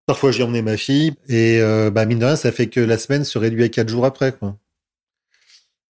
[0.08, 1.14] parfois j'ai emmené ma fille.
[1.30, 3.90] Et, euh, bah, mine de rien, ça fait que la semaine se réduit à quatre
[3.90, 4.58] jours après, quoi.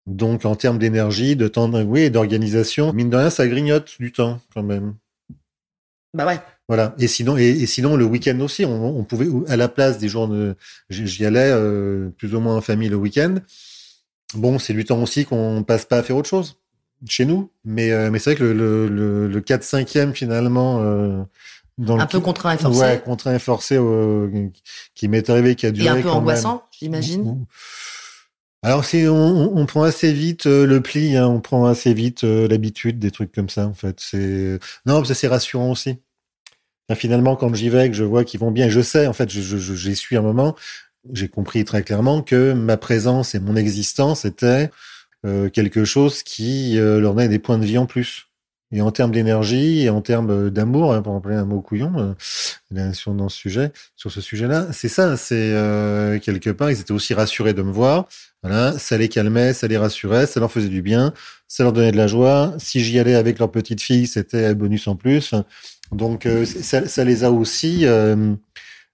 [0.08, 4.12] Donc, en termes d'énergie, de temps, oui, et d'organisation, mine de rien, ça grignote du
[4.12, 4.96] temps, quand même.
[6.14, 6.40] Bah ouais.
[6.68, 6.96] Voilà.
[7.00, 10.10] Et sinon, et, et sinon le week-end aussi, on, on pouvait à la place des
[10.10, 10.56] jours de,
[10.90, 13.36] j'y j'y allais euh, plus ou moins en famille le week-end.
[14.34, 16.58] Bon, c'est du temps aussi qu'on passe pas à faire autre chose
[17.08, 21.26] chez nous, mais euh, mais c'est vrai que le le, le, le 4 5 finalement
[21.78, 22.80] dans Un le peu contraint et forcé.
[22.80, 24.50] ouais, contraint et forcé euh,
[24.96, 27.46] qui m'est arrivé, qui a duré Et un peu quand angoissant, j'imagine.
[28.64, 32.48] Alors c'est on, prend assez vite euh, le pli, hein, on prend assez vite euh,
[32.48, 34.00] l'habitude des trucs comme ça en fait.
[34.00, 36.00] C'est non, ça c'est rassurant aussi.
[36.96, 39.42] Finalement, quand j'y vais, que je vois qu'ils vont bien, je sais en fait, je,
[39.42, 40.56] je, je- j'ai su un moment,
[41.14, 44.70] j'ai compris très clairement que ma présence et mon existence étaient
[45.52, 48.27] quelque chose qui leur donnait des points de vie en plus.
[48.72, 52.16] Et en termes d'énergie et en termes euh, d'amour, hein, pour employer un mot couillon,
[52.76, 55.16] euh, sur, dans ce sujet, sur ce sujet-là, c'est ça.
[55.16, 58.08] C'est euh, quelque part, ils étaient aussi rassurés de me voir.
[58.44, 61.14] Voilà, ça les calmait, ça les rassurait, ça leur faisait du bien,
[61.48, 62.54] ça leur donnait de la joie.
[62.58, 65.34] Si j'y allais avec leur petite fille, c'était un bonus en plus.
[65.94, 67.86] Donc euh, ça, ça les a aussi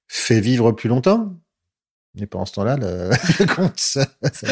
[0.07, 1.33] fait vivre plus longtemps.
[2.19, 3.09] Et pendant ce temps-là, le,
[3.39, 4.47] le compte, ça, ça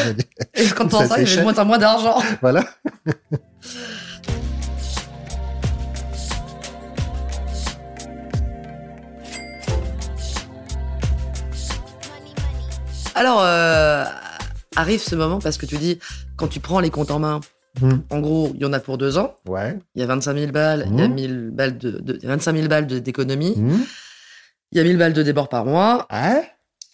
[0.54, 1.44] Et quand Ça ça, il y avait de s'échappe.
[1.44, 2.20] moins en moins d'argent.
[2.40, 2.64] voilà.
[13.14, 14.04] Alors, euh,
[14.76, 15.98] arrive ce moment parce que tu dis,
[16.36, 17.40] quand tu prends les comptes en main,
[17.80, 18.00] Hmm.
[18.10, 19.34] en gros, il y en a pour deux ans.
[19.48, 19.78] Ouais.
[19.94, 21.14] Il y a 25 000 balles, il y a Mhm.
[21.14, 23.80] 1000 balles de, de- il y a 25 000 balles de- d'économie, Mmh.
[24.72, 26.06] il y a 1000 balles de débord par mois.
[26.12, 26.46] Ouais.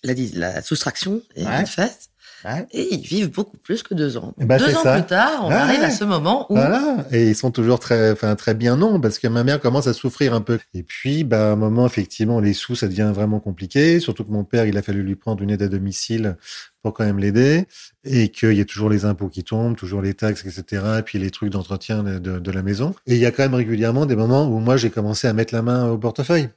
[0.04, 1.66] La, la soustraction est Ouais.
[1.66, 2.08] faite.
[2.44, 2.66] Ouais.
[2.72, 4.33] Et ils vivent beaucoup plus que deux ans.
[4.38, 4.94] Ben, deux ans ça.
[4.94, 7.05] plus tard, on arrive à ce moment où Voilà.
[7.11, 9.92] Et ils sont toujours très, enfin, très bien non, parce que ma mère commence à
[9.92, 10.59] souffrir un peu.
[10.74, 13.98] Et puis, bah, à un moment, effectivement, les sous, ça devient vraiment compliqué.
[14.01, 16.37] Surtout que mon père, il a fallu lui prendre une aide à domicile
[16.83, 17.66] pour quand même l'aider.
[18.05, 20.83] Et qu'il y a toujours les impôts qui tombent, toujours les taxes, etc.
[21.01, 22.94] Et puis les trucs d'entretien de, de- de la maison.
[23.07, 25.53] Et il y a quand même régulièrement des moments où moi, j'ai commencé à mettre
[25.55, 26.48] la main au portefeuille.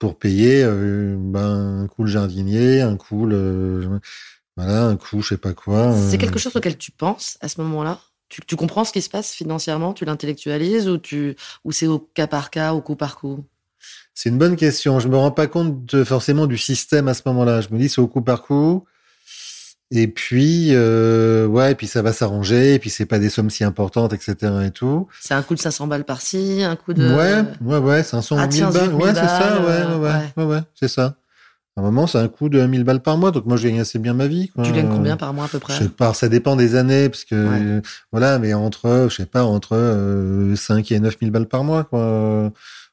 [0.00, 4.00] Pour payer, euh, ben, un coup le jardinier, un coup le,
[4.56, 5.94] voilà, un coup, je sais pas quoi.
[5.94, 8.00] c'est euh, quelque chose auquel tu penses à ce moment-là?
[8.28, 11.98] Tu, tu comprends ce qui se passe financièrement, tu l'intellectualises ou tu ou c'est au
[11.98, 13.44] cas par cas, au coup par coup?
[14.14, 15.00] C'est une bonne question.
[15.00, 17.60] Je me rends pas compte de, forcément du système à ce moment-là.
[17.60, 18.84] Je me dis c'est au coup par coup.
[19.92, 22.74] Et puis euh, ouais, et puis ça va s'arranger.
[22.74, 24.36] Et puis c'est pas des sommes si importantes, etc.
[24.66, 25.08] Et tout.
[25.20, 28.44] C'est un coup de 500 balles par-ci, un coup de Ouais, ouais, ouais, 500 Ah,
[28.44, 28.84] ou 1000 tiens, balles.
[28.84, 29.60] zut, 1000 Ouais, c'est ça.
[29.60, 30.32] Ouais, ouais, ouais, ouais.
[30.36, 31.16] ouais, ouais, c'est ça.
[31.76, 33.30] À un moment, c'est un coût de 1000 balles par mois.
[33.32, 34.48] Donc moi, je gagne assez bien ma vie.
[34.48, 34.64] Quoi.
[34.64, 35.74] Tu gagnes combien par mois à peu près?
[35.74, 37.82] Je sais pas, ça dépend des années, parce que Ouais.
[38.12, 42.52] voilà, mais entre, je sais pas, entre euh, 5 et 9000 balles par mois, quoi.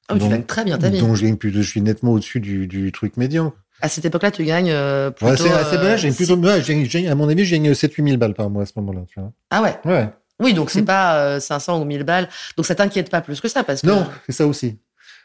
[0.10, 1.00] Ah oui, tu Donc- gagnes très bien ta vie.
[1.00, 3.54] Donc je gagne plus, de- je suis nettement au-dessus du, du truc médian.
[3.82, 5.32] À cette époque-là, tu gagnes euh, plutôt.
[5.32, 7.74] Ouais, c'est assez euh, bien, j'ai plutôt, ouais, j'ai- j'ai- à mon avis, je gagne
[7.74, 9.32] 7-8 000 balles par mois à ce moment-là, tu vois.
[9.52, 9.78] Ah ouais.
[9.86, 10.10] Ouais.
[10.40, 10.86] Oui, donc c'est Mm.
[10.86, 12.28] pas euh, 500 ou 1000 balles.
[12.58, 13.88] Donc ça t'inquiète pas plus que ça parce que.
[13.88, 14.78] Non, c'est ça aussi.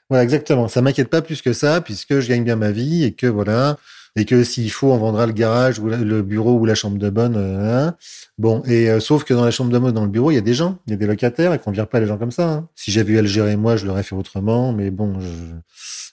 [0.08, 0.68] Voilà, exactement.
[0.68, 3.76] Ça m'inquiète pas plus que ça, puisque je gagne bien ma vie et que voilà,
[4.16, 7.08] et que s'il faut, on vendra le garage ou le bureau ou la chambre de
[7.08, 7.36] bonne.
[7.36, 7.94] Euh, hein.
[8.36, 10.38] Bon, et euh, sauf que dans la chambre de bonne, dans le bureau, il y
[10.38, 12.30] a des gens, il y a des locataires et qu'on vire pas les gens comme
[12.32, 12.48] ça.
[12.50, 12.68] Hein.
[12.74, 15.28] Si j'avais eu à le gérer moi, je l'aurais fait autrement, mais bon, je...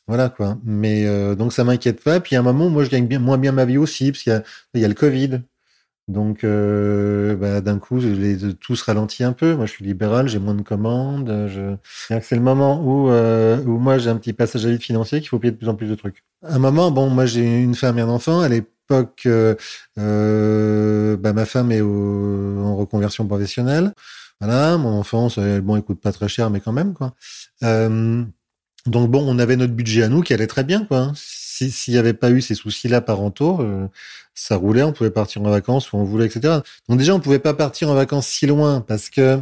[0.09, 0.57] voilà quoi.
[0.63, 2.19] Mais euh, donc ça m'inquiète pas.
[2.19, 4.43] Puis à un moment, moi, je gagne moins bien ma vie aussi, parce qu'il
[4.73, 5.41] y y a le Covid.
[6.07, 9.55] Donc, euh, bah, d'un coup, les, tout se ralentit un peu.
[9.55, 11.47] Moi, je suis libéral, j'ai moins de commandes.
[12.09, 15.29] C'est le moment où, euh, où moi, j'ai un petit passage à vide financier qu'il
[15.29, 16.23] faut payer de plus en plus de trucs.
[16.43, 18.41] À un moment, bon, moi, j'ai une femme et un enfant.
[18.41, 19.27] À l'époque,
[19.95, 23.93] bah, ma femme est en reconversion professionnelle.
[24.41, 25.27] Voilà, mon enfant,
[25.61, 27.13] bon, il coûte pas très cher, mais quand même, quoi.
[28.85, 31.13] Donc bon, on avait notre budget à nous qui allait très bien, quoi
[31.67, 33.87] s'il n'y avait pas eu ces soucis-là parentaux, euh,
[34.33, 36.59] ça roulait, on pouvait partir en vacances où on voulait, etc.
[36.87, 39.39] Donc déjà, on pouvait pas partir en vacances si loin parce que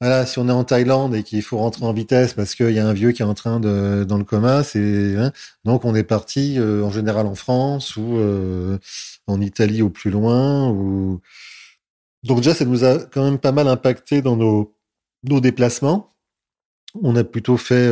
[0.00, 2.80] voilà, si on est en Thaïlande et qu'il faut rentrer en vitesse parce qu'il y
[2.80, 5.30] a un vieux qui est en train de dans le coma, c'est hein,
[5.64, 8.78] donc on est parti euh, en général en France ou euh,
[9.28, 11.20] en Italie au plus loin ou
[12.24, 14.74] donc déjà ça nous a quand même pas mal impacté dans nos
[15.22, 16.11] nos déplacements.
[17.00, 17.90] On a plutôt fait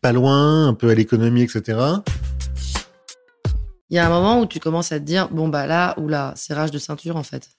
[0.00, 1.78] pas loin, un peu à l'économie, etc.
[3.88, 6.08] Il y a un moment où tu commences à te dire, bon, bah là, ou
[6.08, 7.50] là, c'est rage de ceinture, en fait.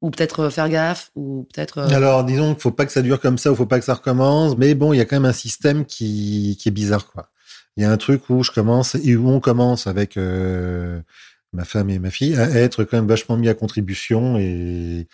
[0.00, 1.78] Ou peut-être euh, faire gaffe, ou peut-être.
[1.78, 3.84] Euh, Alors, disons qu'il faut pas que ça dure comme ça, ou faut pas que
[3.84, 4.56] ça recommence.
[4.56, 7.30] Mais bon, il y a quand même un système qui, qui est bizarre, quoi.
[7.76, 11.02] Il y a un truc où je commence, et où on commence avec euh,
[11.52, 15.06] ma femme et ma fille, à être quand même vachement mis à contribution et,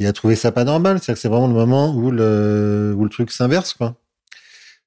[0.00, 0.98] et à trouver ça pas normal.
[0.98, 3.96] C'est-à-dire que c'est vraiment le moment où le, où le truc s'inverse, quoi.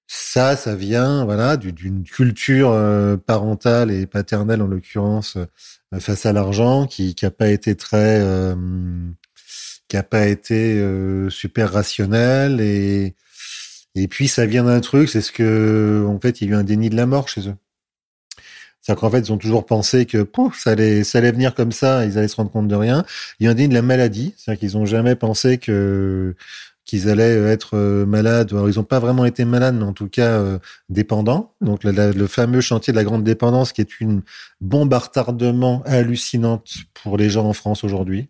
[0.08, 6.34] Ça, ça vient voilà d'une culture euh, parentale et paternelle en l'occurrence euh, face à
[6.34, 8.56] l'argent qui qui a pas été très euh,
[9.88, 10.84] qui a pas été
[11.30, 13.16] super rationnel et
[13.96, 16.60] et puis ça vient d'un truc, c'est ce que en fait il y a eu
[16.60, 17.56] un déni de la mort chez eux.
[18.84, 21.72] C'est-à-dire qu'en fait, ils ont toujours pensé que pouf, ça allait, ça allait venir comme
[21.72, 23.06] ça, ils allaient se rendre compte de rien.
[23.40, 26.36] Il y a un déni de la maladie, c'est-à-dire qu'ils ont jamais pensé que
[26.86, 28.52] qu'ils allaient euh, être euh, malades.
[28.52, 31.54] Alors, ils n'ont pas vraiment été malades, mais en tout cas euh, dépendants.
[31.62, 34.22] Donc le, fameux chantier de la grande dépendance, qui est une
[34.62, 38.28] bombe à retardement hallucinante pour les gens en France aujourd'hui.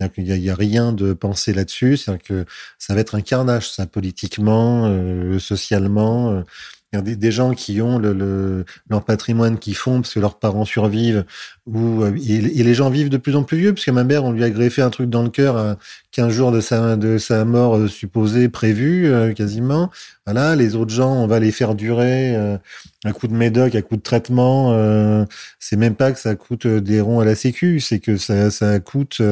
[0.00, 1.96] Il n'y a, a, rien de pensé là-dessus.
[1.96, 2.44] C'est-à-dire que
[2.78, 4.92] ça va être un carnage, ça, politiquement,
[5.38, 6.44] socialement
[7.02, 11.24] des, gens qui ont le, le, leur patrimoine qui font parce que leurs parents survivent
[11.66, 14.24] ou euh, et, les gens vivent de plus en plus vieux parce que ma mère
[14.24, 15.76] on lui a greffé un truc dans le cœur à
[16.12, 19.90] 15 jours de sa de sa mort euh, supposée prévue euh, quasiment.
[20.26, 22.34] Voilà les autres gens on va les faire durer
[23.04, 24.74] un coup de médoc un coup de traitement
[25.60, 28.80] c'est même pas que ça coûte des ronds à la sécu c'est que ça ça
[28.80, 29.22] coûte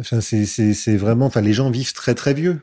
[0.00, 2.60] enfin c'est vraiment enfin les gens vivent très très vieux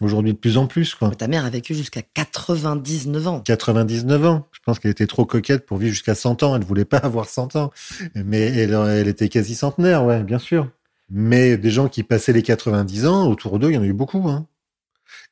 [0.00, 1.10] Aujourd'hui, de plus en plus, quoi.
[1.10, 3.40] ta mère a vécu jusqu'à 99 ans.
[3.40, 4.48] 99 ans.
[4.50, 6.56] Je pense qu'elle était trop coquette pour vivre jusqu'à 100 ans.
[6.56, 7.70] Elle voulait pas avoir 100 ans.
[8.14, 10.68] Mais elle, elle était quasi centenaire, ouais, bien sûr.
[11.10, 13.92] Mais des gens qui passaient les 90 ans, autour d'eux, il y en a eu
[13.92, 14.46] beaucoup, hein.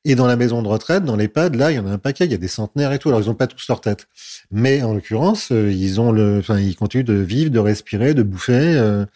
[0.04, 2.24] Et dans la maison de retraite, dans l'EHPAD, là, il y en a un paquet,
[2.24, 3.08] il y a des centenaires et tout.
[3.08, 4.08] Alors, ils n'ont pas tous leur tête.
[4.50, 8.24] Mais en l'occurrence, euh, ils ont le, enfin, ils continuent de vivre, de respirer, de
[8.24, 8.76] bouffer.
[8.76, 9.06] Euh,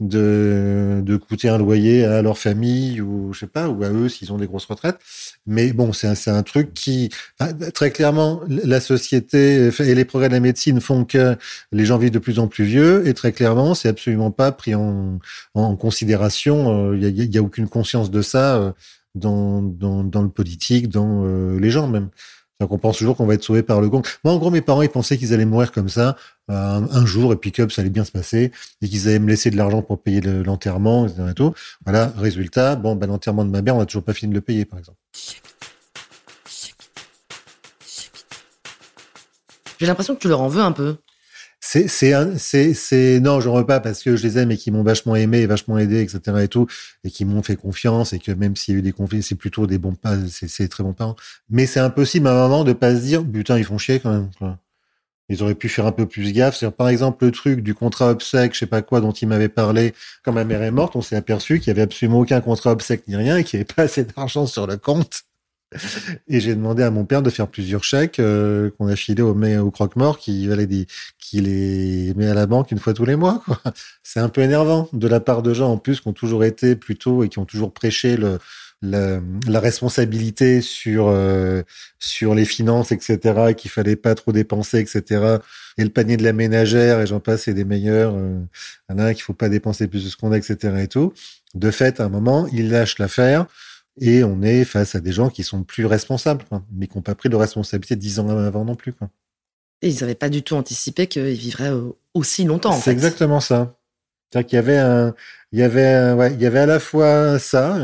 [0.00, 4.08] de, de coûter un loyer à leur famille ou je sais pas ou à eux
[4.08, 4.98] s'ils ont des grosses retraites.
[5.46, 7.10] Mais bon c'est un, un truc qui
[7.74, 11.36] très clairement la société et les progrès de la médecine font que
[11.72, 14.74] les gens vivent de plus en plus vieux et très clairement c'est absolument pas pris
[14.74, 15.18] en,
[15.54, 16.92] en considération.
[16.92, 18.72] Il euh, y, a, y, a, aucune conscience de ça euh,
[19.14, 22.10] dans, dans, dans le politique dans euh, les gens même
[22.60, 24.02] donc on pense toujours qu'on va être sauvé par le gong.
[24.24, 26.16] Moi, en gros, mes parents, ils pensaient qu'ils allaient mourir comme ça
[26.50, 29.28] euh, un, jour et puis que ça allait bien se passer et qu'ils allaient me
[29.28, 31.24] laisser de l'argent pour payer l'enterrement, etc.
[31.30, 31.52] Et tout.
[31.84, 34.40] Voilà, résultat, bon, bah, l'enterrement de ma mère, on n'a toujours pas fini de le
[34.40, 34.98] payer, par exemple.
[39.78, 40.96] J'ai l'impression que tu leur en veux un peu.
[41.68, 45.16] C'est, c'est, c'est, c'est, non, pas parce que je les aime et qui m'ont vachement
[45.16, 46.20] aimé et vachement aidé, etc.
[46.44, 46.68] et tout,
[47.02, 49.34] et qui m'ont fait confiance et que même s'il y a eu des conflits, c'est
[49.34, 51.16] plutôt des bons pas, c'est, très bons parents.
[51.50, 54.12] Mais c'est impossible à un moment de pas se dire, putain, ils font chier quand
[54.12, 54.60] même, quoi.
[55.28, 56.64] Ils auraient pu faire un peu plus gaffe.
[56.70, 59.92] Par exemple le truc du contrat obsèque, je sais pas quoi, dont il m'avait parlé.
[60.22, 63.08] Quand ma mère est morte, on s'est aperçu qu'il y avait absolument aucun contrat obsèque
[63.08, 65.25] ni rien et qu'il n'y avait pas assez d'argent sur le compte
[66.28, 69.34] et j'ai demandé à mon père de faire plusieurs chèques euh, qu'on a filés au,
[69.34, 70.86] au croque-mort qui des,
[71.18, 73.42] qui les met à la banque une fois tous les mois.
[74.02, 76.76] C'est un peu énervant de la part de gens en plus qui ont toujours été
[76.76, 78.16] plutôt et qui ont toujours prêché
[78.82, 81.62] la responsabilité sur euh,
[81.98, 83.54] sur les finances, etc.
[83.56, 85.38] qu'il fallait pas trop dépenser, etc.
[85.78, 88.14] Et le panier de la ménagère et j'en passe, c'est des meilleurs.
[88.14, 90.74] Euh, qu'il faut pas dépenser plus de ce qu'on a, etc.
[90.80, 91.12] Et tout.
[91.54, 93.46] De fait, à un moment, il lâche l'affaire
[94.00, 97.02] Et on est face à des gens qui sont plus responsables, quoi, mais qui n'ont
[97.02, 98.92] pas pris de responsabilité dix ans avant non plus.
[98.92, 99.08] Quoi.
[99.82, 101.72] Et ils n'avaient pas du tout anticipé qu'ils vivraient
[102.14, 102.72] aussi longtemps.
[102.72, 103.78] C'est exactement ça.
[104.36, 105.14] C'est-à-dire qu'il y avait un,
[105.52, 107.76] il y avait, ouais, il y avait à la fois ça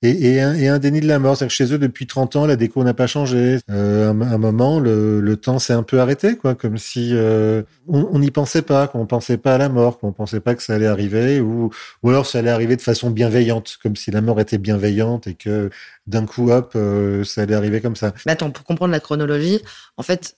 [0.00, 1.36] et, et, un, et, un, déni de la mort.
[1.36, 3.58] C'est-à-dire que chez eux, depuis 30 ans, la déco n'a pas changé.
[3.68, 7.62] Euh, un, un, moment, le, le temps s'est un peu arrêté, quoi, comme si euh,
[7.88, 10.74] on n'y pensait pas, qu'on pensait pas à la mort, qu'on pensait pas que ça
[10.74, 11.70] allait arriver, ou,
[12.02, 15.34] ou alors ça allait arriver de façon bienveillante, comme si la mort était bienveillante et
[15.34, 15.68] que
[16.06, 18.12] d'un coup, hop, euh, ça allait arriver comme ça.
[18.24, 19.60] Mais attends, pour comprendre la chronologie,
[19.96, 20.36] en fait,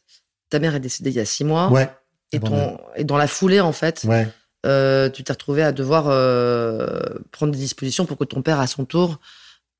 [0.48, 1.70] ta mère est décédée il y a six mois.
[1.70, 1.88] Ouais.
[2.32, 4.28] Et, ton, et dans la foulée, en fait, ouais.
[4.66, 8.66] Euh, tu t'es retrouvé à devoir euh, prendre des dispositions pour que ton père, à
[8.66, 9.20] son tour,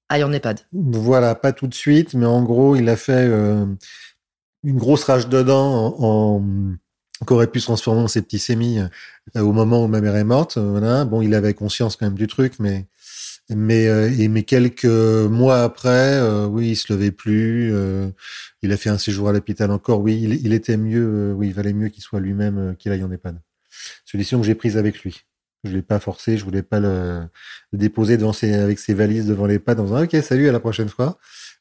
[0.09, 0.61] aille en EHPAD.
[0.73, 3.66] Voilà, pas tout de suite, mais en gros, il a fait euh,
[4.64, 8.81] une grosse rage dedans en, en qu'aurait pu se transformer en septicémie
[9.35, 10.59] au moment où ma mère est morte.
[10.59, 12.87] Bon, il avait conscience quand même du truc, mais
[13.51, 17.75] mais quelques mois après, oui, il se levait plus.
[18.62, 20.01] il a fait un séjour à l'hôpital encore.
[20.01, 21.35] Oui, il, il était mieux.
[21.37, 23.38] oui, il valait mieux qu'il soit lui-même qu'il aille en EHPAD
[24.05, 25.23] solution que j'ai prise avec lui.
[25.64, 27.29] Je l'ai pas forcé, je voulais pas le,
[27.73, 30.53] le déposer devant ses, avec ses valises devant les pas dans un OK, salut, à
[30.53, 31.19] la prochaine fois.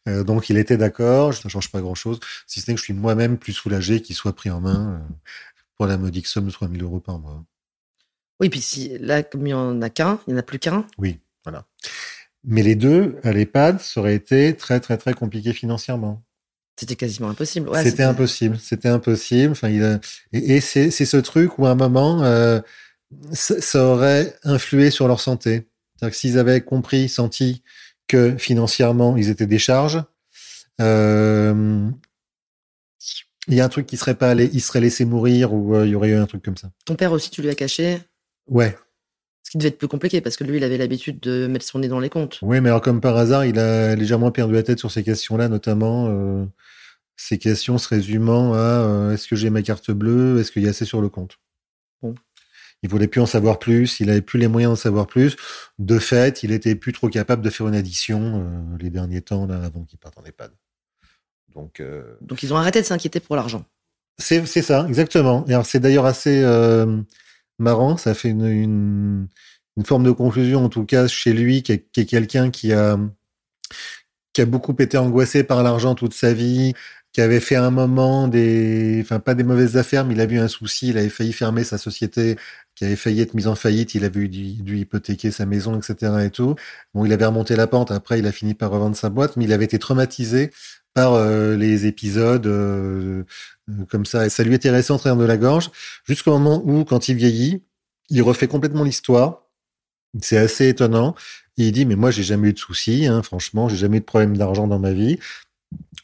[0.08, 2.86] Euh, donc il était d'accord, ça change pas grand chose, si ce n'est que je
[2.86, 5.14] suis moi-même plus soulagé qu'il soit pris en main euh,
[5.76, 7.44] pour la modique somme de 3000 euros par mois.
[8.40, 10.60] Oui, puis si là, comme il n'y en a qu'un, il n'y en a plus
[10.60, 10.86] qu'un.
[10.98, 11.66] Oui, voilà.
[12.46, 16.24] Mais les deux, à l'EHPAD, ça aurait été très, très, très compliqué financièrement.
[16.80, 17.68] C'était quasiment impossible.
[17.68, 18.58] Ouais, c'était impossible.
[18.58, 19.52] C'était impossible.
[19.52, 20.00] Enfin, il a...
[20.32, 22.62] Et, et c'est ce truc où à un moment, euh,
[23.34, 25.68] ça, ça, aurait influé sur leur santé.
[25.98, 27.64] C'est-à-dire que s'ils avaient compris, senti
[28.08, 30.02] que financièrement, ils étaient des charges,
[30.80, 31.90] euh,
[33.50, 35.86] il y a un truc qui serait pas allé, il serait laissé mourir ou euh,
[35.86, 36.72] il y aurait eu un truc comme ça.
[36.86, 38.00] Ton père aussi, tu lui as caché?
[38.48, 38.78] Ouais.
[39.50, 41.80] Ce qui devait être plus compliqué parce que lui, il avait l'habitude de mettre son
[41.80, 42.38] nez dans les comptes.
[42.44, 45.50] Oui, mais alors comme par hasard, il a légèrement perdu la tête sur ces questions-là,
[45.50, 46.46] notamment euh,
[47.18, 50.68] ces questions se résumant à euh, est-ce que j'ai ma carte bleue, est-ce qu'il y
[50.68, 51.40] a assez sur le compte?
[52.04, 52.14] Bon.
[52.84, 55.36] Il voulait plus en savoir plus, il avait plus les moyens d'en savoir plus.
[55.80, 59.48] De fait, il était plus trop capable de faire une addition euh, les derniers temps
[59.48, 60.52] là avant qu'il parte en EHPAD.
[61.56, 61.82] Donc,
[62.22, 63.66] donc ils ont arrêté de s'inquiéter pour l'argent.
[64.20, 65.44] C'est ça, exactement.
[65.48, 66.44] Et alors c'est d'ailleurs assez
[67.60, 69.28] marrant, ça fait une,
[69.78, 72.98] une, forme de conclusion en tout cas chez lui, qui est, quelqu'un qui a
[74.34, 76.74] qui a beaucoup été angoissé par l'argent toute sa vie,
[77.14, 80.38] qui avait fait un moment des, enfin pas des mauvaises affaires, mais il a eu
[80.40, 82.38] un souci, il avait failli fermer sa société,
[82.76, 86.14] qui avait failli être mise en faillite, il avait dû, dû hypothéquer sa maison, etc.
[86.26, 86.56] et tout.
[86.94, 89.46] Bon, il avait remonté la pente, après il a fini par revendre sa boîte, mais
[89.46, 90.52] il avait été traumatisé
[90.94, 93.24] par euh, les épisodes euh,
[93.90, 95.72] comme ça, et ça lui était resté en travers de la gorge,
[96.06, 97.64] jusqu'au moment où, quand il vieillit,
[98.10, 99.44] il refait complètement l'histoire.
[100.22, 101.16] C'est assez étonnant.
[101.58, 104.06] il dit, mais moi, j'ai jamais eu de soucis, hein, franchement, j'ai jamais eu de
[104.06, 105.20] problème d'argent dans ma vie.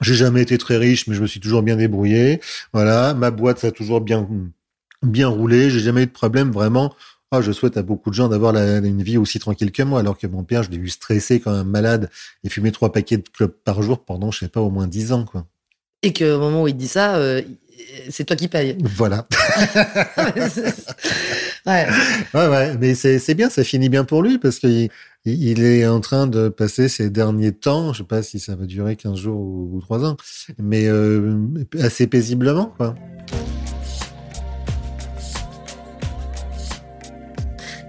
[0.01, 2.41] J'ai jamais été très riche, mais je me suis toujours bien débrouillé.
[2.73, 4.27] Voilà, ma boîte, ça a toujours bien,
[5.01, 5.69] bien roulé.
[5.71, 6.93] J'ai jamais eu de problème, vraiment.
[7.31, 10.17] Oh, je souhaite à beaucoup de gens d'avoir une vie aussi tranquille que moi, alors
[10.17, 12.09] que mon père, je l'ai vu stressé quand un malade
[12.43, 15.11] et fumer trois paquets de clopes par jour pendant, je sais pas, au moins dix
[15.11, 15.45] ans, quoi.
[16.03, 17.41] Et qu'au moment où il dit ça, euh,
[18.09, 18.77] c'est toi qui payes.
[18.83, 19.25] Voilà.
[21.65, 21.87] ouais.
[22.33, 24.89] ouais, ouais, mais c'est bien, ça finit bien pour lui parce qu'il
[25.25, 28.65] il est en train de passer ces derniers temps, je sais pas si ça va
[28.65, 30.17] durer 15 jours ou, 3 ans,
[30.59, 31.35] mais euh,
[31.79, 32.95] assez paisiblement, quoi.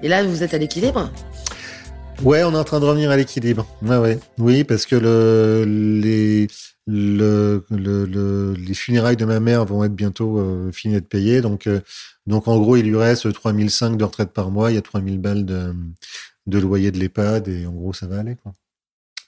[0.02, 1.10] Et là, vous êtes à l'équilibre
[2.22, 3.66] Ouais, on est en train de revenir à l'équilibre.
[3.82, 4.18] Ouais.
[4.38, 6.48] Oui, parce que le, les,
[6.86, 11.40] le, le, le, les funérailles de ma mère vont être bientôt euh, finies d'être payées.
[11.40, 11.80] Donc, euh,
[12.26, 14.70] donc, en gros, il lui reste 3005 de retraite par mois.
[14.70, 18.36] Il y a 3000 balles de, loyer de l'EHPAD et en gros, ça va aller.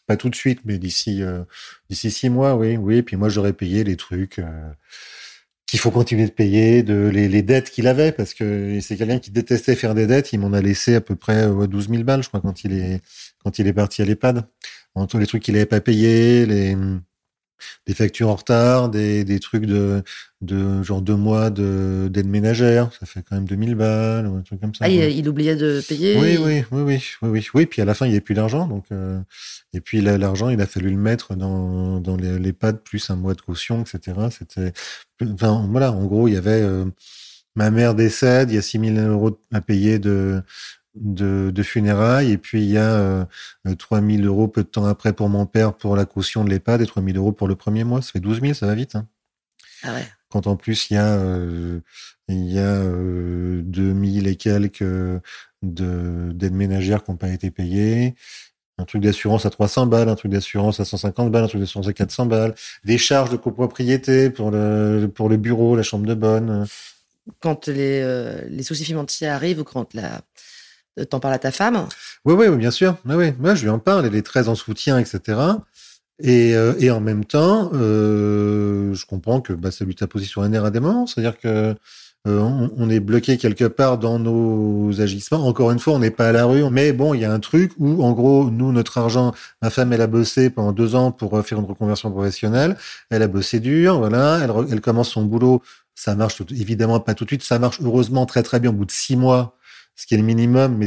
[0.06, 1.42] Pas tout de suite, mais d'ici euh,
[1.90, 2.76] six mois, oui.
[2.76, 3.02] oui.
[3.02, 4.40] Puis moi, j'aurais payé les trucs
[5.68, 9.30] qu'il faut continuer de payer, de les, dettes qu'il avait, parce que c'est quelqu'un qui
[9.30, 10.32] détestait faire des dettes.
[10.32, 13.00] Il m'en a laissé à peu près 12 000 balles, je crois, quand il est
[13.44, 14.48] quand il est parti à l'EHPAD.
[14.94, 16.76] Entre les trucs qu'il avait pas payés, les
[17.86, 20.02] des factures en retard, des, des trucs de,
[20.40, 24.42] de genre deux mois de d'aide ménagère, ça fait quand même 2000 balles ou un
[24.42, 24.84] truc comme ça.
[24.84, 26.16] Ah, il, il, oubliait de payer.
[26.18, 27.66] Oui, oui, oui, oui, oui, oui, oui.
[27.66, 29.20] Puis à la fin, il n'y avait plus d'argent, donc euh,
[29.72, 33.16] et puis l'argent, il a fallu le mettre dans dans les, les pads plus un
[33.16, 34.16] mois de caution, etc.
[34.30, 34.72] C'était,
[35.32, 36.84] enfin voilà, en gros, il y avait euh,
[37.56, 40.42] ma mère décède, il y a 6000 euros à payer de
[41.00, 42.32] de, de, funérailles.
[42.32, 43.24] Et puis, il y a euh,
[43.78, 46.86] 3000 euros peu de temps après pour mon père pour la caution de l'EHPAD et
[46.86, 48.02] 3000 euros pour le premier mois.
[48.02, 48.96] Ça fait 12 000, ça va vite.
[48.96, 49.06] Hein.
[49.82, 50.06] Ah ouais.
[50.30, 51.80] Quand en plus, il y a, euh,
[52.28, 58.14] il y a euh, 2000 et quelques de, d'aides ménagères qui n'ont pas été payées.
[58.78, 61.88] un truc d'assurance à 300 balles, un truc d'assurance à 150 balles, un truc d'assurance
[61.88, 66.14] à 400 balles, des charges de copropriété pour le pour le bureau, la chambre de
[66.14, 66.66] bonne.
[67.40, 70.22] Quand les, euh, les soucis financiers arrivent ou quand la
[71.04, 71.86] t'en parles à ta femme
[72.24, 72.96] Oui, oui, bien sûr.
[73.06, 73.32] Oui, oui.
[73.38, 74.06] Moi, je lui en parle.
[74.06, 75.38] Elle est très en soutien, etc.
[76.20, 80.26] Et, euh, et en même temps, euh, je comprends que bah, ça lui tape aussi
[80.26, 81.06] sur un.
[81.06, 81.74] C'est-à-dire que
[82.26, 82.40] euh,
[82.76, 85.46] on, est bloqué quelque part dans nos agissements.
[85.46, 87.38] Encore une fois, on n'est pas à la rue, mais bon, il y a un
[87.38, 89.32] truc où, en gros, nous, notre argent,
[89.62, 92.76] ma femme, elle a bossé pendant deux ans pour euh, faire une reconversion professionnelle.
[93.10, 94.40] Elle a bossé dur, voilà.
[94.42, 95.62] Elle, elle commence son boulot.
[95.94, 97.42] Ça marche évidemment pas tout de suite.
[97.44, 99.57] Ça marche heureusement très très bien au bout de six mois
[99.98, 100.86] ce qui est le minimum, mais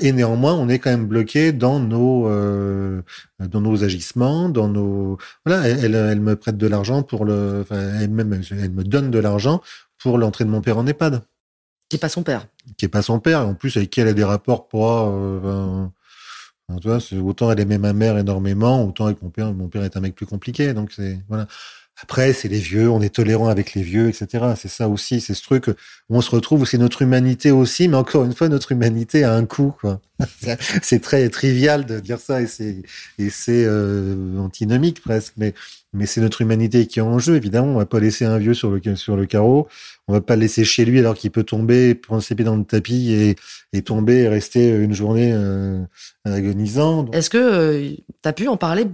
[0.00, 3.02] et néanmoins on est quand même bloqué dans nos euh,
[3.38, 5.68] dans nos agissements, dans nos voilà.
[5.68, 9.18] Elle, elle, me prête de l'argent pour le, enfin, elle même elle me donne de
[9.18, 9.60] l'argent
[9.98, 11.22] pour l'entrée de mon père en EHPAD.
[11.90, 12.46] Qui est pas son père.
[12.78, 15.08] Qui est pas son père, et en plus avec qui elle a des rapports pas.
[15.08, 15.86] Euh,
[17.22, 20.14] autant elle aimait ma mère énormément, autant avec mon père, mon père est un mec
[20.14, 20.72] plus compliqué.
[20.72, 21.46] Donc c'est voilà.
[22.00, 24.54] Après, c'est les vieux, on est tolérant avec les vieux, etc.
[24.56, 27.96] C'est ça aussi, c'est ce truc où on se retrouve, c'est notre humanité aussi, mais
[27.96, 29.74] encore une fois, notre humanité a un coût.
[30.82, 32.84] c'est très trivial de dire ça et c'est
[33.48, 35.54] euh, antinomique presque, mais
[36.06, 37.36] c'est notre humanité qui est en jeu.
[37.36, 39.68] Évidemment, on va pas laisser un vieux sur le carreau,
[40.08, 42.56] on va pas le laisser chez lui alors qu'il peut tomber, prendre ses pieds dans
[42.56, 43.36] le tapis
[43.72, 45.82] et, tomber et rester une journée euh,
[46.24, 47.06] agonisant.
[47.12, 47.90] Est-ce que euh,
[48.22, 48.86] tu as pu en parler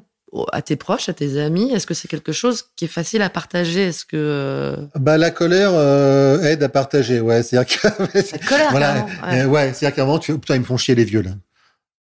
[0.52, 3.30] à tes proches, à tes amis Est-ce que c'est quelque chose qui est facile à
[3.30, 3.84] partager?
[3.84, 7.42] Est-ce que euh, bah la colère euh, aide à partager, ouais.
[7.42, 9.06] C'est-à-dire que la colère, voilà,
[9.48, 9.72] ouais.
[9.72, 11.30] c'est-à-dire qu'à un moment, tu putain, ils me font chier les vieux là.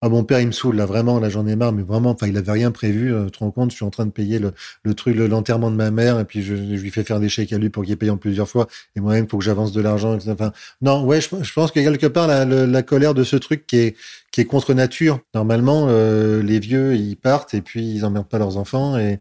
[0.03, 2.25] Ah, mon père, il me saoule, là, vraiment, là, j'en ai marre, mais vraiment, enfin,
[2.25, 4.39] il avait rien prévu, euh, tu te rends compte, je suis en train de payer
[4.39, 7.53] le, le truc, l'enterrement de ma mère, et puis je, lui fais faire des chèques
[7.53, 10.17] à lui pour qu'il paye en plusieurs fois, et moi-même, faut que j'avance de l'argent.
[10.27, 13.67] Enfin, non, ouais, je, je pense que quelque part, la, la, colère de ce truc
[13.67, 13.95] qui est,
[14.31, 15.19] qui est contre nature.
[15.35, 19.19] Normalement, euh, les vieux, ils partent, et puis ils emmerdent pas leurs enfants, et,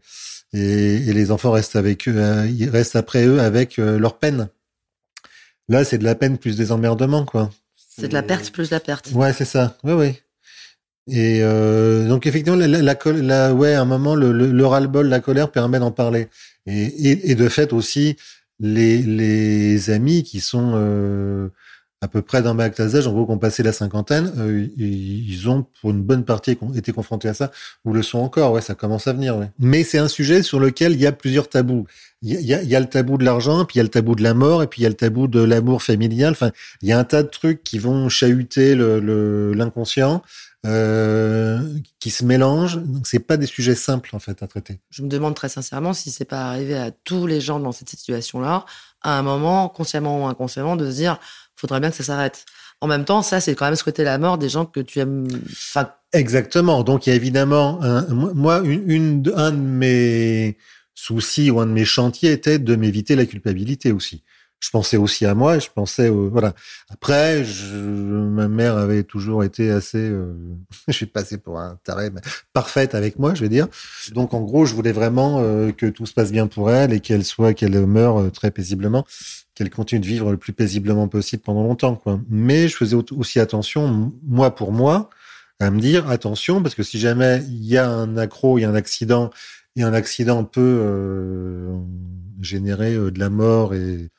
[0.51, 4.49] et, et les enfants restent avec eux, euh, ils restent après eux avec leur peine.
[5.69, 7.51] Là, c'est de la peine plus des emmerdements, quoi.
[7.75, 9.11] C'est de la perte plus la perte.
[9.13, 9.77] Ouais, c'est ça.
[9.83, 10.19] Oui, oui.
[11.13, 15.07] Et euh, donc effectivement, la, la, la, ouais, à un moment, le, le, le ras-le-bol,
[15.09, 16.29] la colère permet d'en parler.
[16.67, 18.15] Et, et, et, de fait aussi,
[18.61, 21.49] les, les amis qui sont euh,
[21.99, 24.67] à peu près dans ma classe d'âge, en gros, qui ont passé la cinquantaine, euh,
[24.77, 27.51] ils ont pour une bonne partie été confrontés à ça,
[27.83, 28.53] ou le sont encore.
[28.53, 29.35] Ouais, ça commence à venir.
[29.35, 29.49] Ouais.
[29.59, 31.87] Mais c'est un sujet sur lequel il y a plusieurs tabous.
[32.21, 34.15] Il y a, y a le tabou de l'argent, puis il y a le tabou
[34.15, 36.31] de la mort, et puis il y a le tabou de l'amour familial.
[36.31, 36.51] Enfin,
[36.81, 40.13] il y a un tas de trucs qui vont chahuter l'inconscient.
[40.13, 40.19] Le,
[40.65, 41.59] euh,
[41.99, 42.77] qui se mélangent.
[42.77, 44.79] Donc c'est pas des sujets simples en fait à traiter.
[44.89, 47.89] Je me demande très sincèrement si c'est pas arrivé à tous les gens dans cette
[47.89, 48.65] situation-là,
[49.01, 51.19] à un moment, consciemment ou inconsciemment, de se dire,
[51.55, 52.45] faudrait bien que ça s'arrête.
[52.79, 55.27] En même temps, ça c'est quand même souhaiter la mort des gens que tu aimes.
[55.51, 55.91] Enfin...
[56.13, 56.83] Exactement.
[56.83, 60.57] Donc il y a évidemment un, moi une, une un de mes
[60.93, 64.23] soucis ou un de mes chantiers était de m'éviter la culpabilité aussi
[64.61, 66.53] je pensais aussi à moi, je pensais voilà.
[66.89, 70.33] Après, je, ma mère avait toujours été assez, euh,
[70.87, 72.21] je suis passé pour un taré, mais
[72.53, 73.67] parfaite avec moi, je vais dire.
[74.13, 76.99] Donc en gros, je voulais vraiment euh, que tout se passe bien pour elle et
[76.99, 79.03] qu'elle soit, qu'elle meure euh, très paisiblement,
[79.55, 82.19] qu'elle continue de vivre le plus paisiblement possible pendant longtemps, quoi.
[82.29, 85.09] Mais je faisais aussi attention, moi pour moi,
[85.59, 88.65] à me dire attention parce que si jamais il y a un accro, il y
[88.65, 89.31] a un accident,
[89.75, 91.71] et un accident peut
[92.41, 94.09] générer de la mort et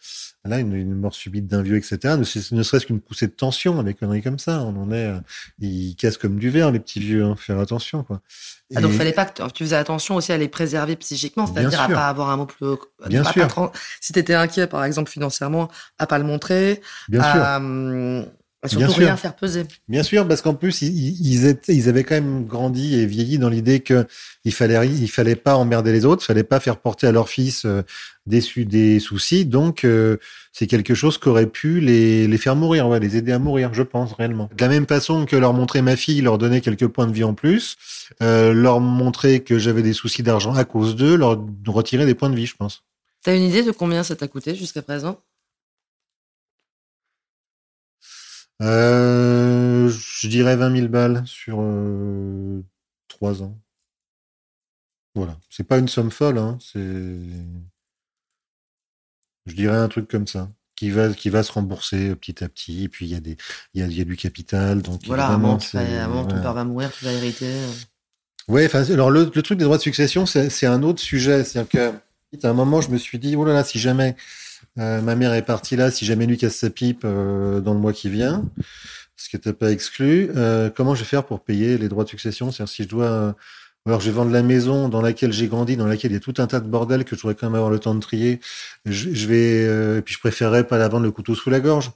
[0.44, 1.98] là, une, une mort subite d'un vieux, etc.
[2.02, 4.62] Ne, ne serait-ce qu'une poussée de tension avec conneries comme ça.
[4.62, 5.20] On en est, euh,
[5.60, 7.24] ils cassent comme du verre, les petits vieux.
[7.24, 8.20] Hein, faire attention, quoi.
[8.74, 11.88] Ah, donc, fallait pas que tu faisais attention aussi à les préserver psychiquement, c'est-à-dire à
[11.88, 12.66] pas avoir un mot plus.
[13.06, 13.70] Bien sûr.
[14.00, 15.68] si t'étais inquiet, par exemple, financièrement,
[15.98, 16.80] à pas le montrer.
[17.08, 18.32] Bien sûr.
[18.64, 19.64] Surtout rien faire peser.
[19.88, 23.48] Bien sûr, parce qu'en plus ils, étaient, ils avaient quand même grandi et vieilli dans
[23.48, 24.06] l'idée que
[24.44, 27.28] il fallait, il fallait pas emmerder les autres, il fallait pas faire porter à leur
[27.28, 27.82] fils euh,
[28.26, 29.44] des, des soucis.
[29.46, 30.18] Donc euh,
[30.52, 33.82] c'est quelque chose qu'aurait pu les, les faire mourir, ouais, les aider à mourir, je
[33.82, 34.48] pense réellement.
[34.56, 37.24] De la même façon que leur montrer ma fille, leur donner quelques points de vie
[37.24, 37.76] en plus,
[38.22, 41.36] euh, leur montrer que j'avais des soucis d'argent à cause d'eux, leur
[41.66, 42.84] retirer des points de vie, je pense.
[43.24, 45.18] T'as une idée de combien ça t'a coûté jusqu'à présent?
[48.62, 52.62] Euh, je dirais 20 000 balles sur euh,
[53.08, 53.58] 3 ans.
[55.14, 55.36] Voilà.
[55.50, 56.58] C'est pas une somme folle, hein.
[56.60, 56.78] C'est.
[59.46, 60.50] Je dirais un truc comme ça.
[60.76, 62.84] Qui va, qui va se rembourser petit à petit.
[62.84, 63.36] Et puis il y a des,
[63.74, 64.82] y a, y a, du capital.
[64.82, 67.52] Donc voilà, un moment, ton père va mourir, tu vas hériter.
[68.48, 71.44] Enfin, alors le, le, truc des droits de succession, c'est un autre sujet.
[71.44, 71.68] C'est-à-dire
[72.32, 74.16] que, à un moment, je me suis dit, oh là là, si jamais
[74.76, 77.92] ma mère est partie là, si jamais lui casse sa pipe euh, dans le mois
[77.92, 78.44] qui vient,
[79.16, 80.30] ce qui n'était pas exclu.
[80.36, 82.50] Euh, comment je vais faire pour payer les droits de succession?
[82.50, 83.34] C'est-à-dire si je dois
[83.84, 86.20] alors je vais vendre la maison dans laquelle j'ai grandi, dans laquelle il y a
[86.20, 88.40] tout un tas de bordel que je voudrais quand même avoir le temps de trier.
[88.84, 91.90] Je, vais, euh, puis je préférerais pas la vendre le couteau sous la gorge.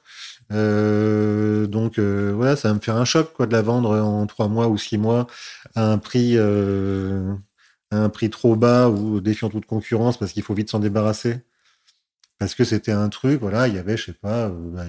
[0.52, 4.26] Euh, donc euh, voilà, ça va me faire un choc quoi de la vendre en
[4.26, 5.26] trois mois ou six mois
[5.76, 7.34] à un prix, euh,
[7.92, 11.38] à un prix trop bas ou défiant toute concurrence parce qu'il faut vite s'en débarrasser.
[12.38, 14.84] Parce que c'était un truc, voilà, il y avait, je sais pas, bah,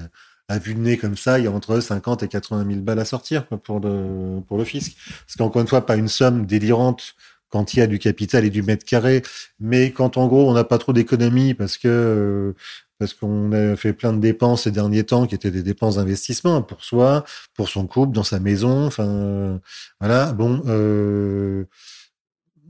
[0.49, 2.99] à vue de nez comme ça, il y a entre 50 et 80 000 balles
[2.99, 4.95] à sortir quoi, pour le pour le fisc.
[5.25, 7.15] Parce qu'encore une fois, pas une somme délirante
[7.49, 9.23] quand il y a du capital et du mètre carré,
[9.59, 12.55] mais quand en gros on n'a pas trop d'économie parce que
[12.99, 16.61] parce qu'on a fait plein de dépenses ces derniers temps qui étaient des dépenses d'investissement
[16.61, 17.23] pour soi,
[17.53, 19.59] pour son couple, dans sa maison, enfin
[19.99, 20.33] voilà.
[20.33, 21.65] Bon, euh,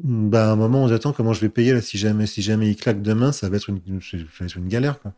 [0.03, 2.69] bah à un moment on attend comment je vais payer là si jamais si jamais
[2.69, 5.13] il claque demain, ça va être une, ça va être une galère quoi.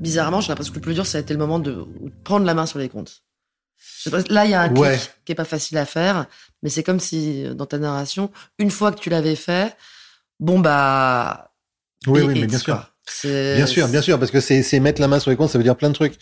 [0.00, 1.86] Bizarrement, j'ai l'impression que le plus dur, ça a été le moment de
[2.24, 3.22] prendre la main sur les comptes.
[4.30, 4.98] Là, il y a un clic Ouais.
[5.24, 6.26] qui est pas facile à faire,
[6.62, 9.76] mais c'est comme si, dans ta narration, une fois que tu l'avais fait,
[10.38, 11.52] bon, bah.
[12.06, 12.90] Oui, et- oui, mais bien sûr.
[13.24, 15.64] Bien sûr, bien sûr, parce que c'est mettre la main sur les comptes, ça veut
[15.64, 16.14] dire plein de trucs.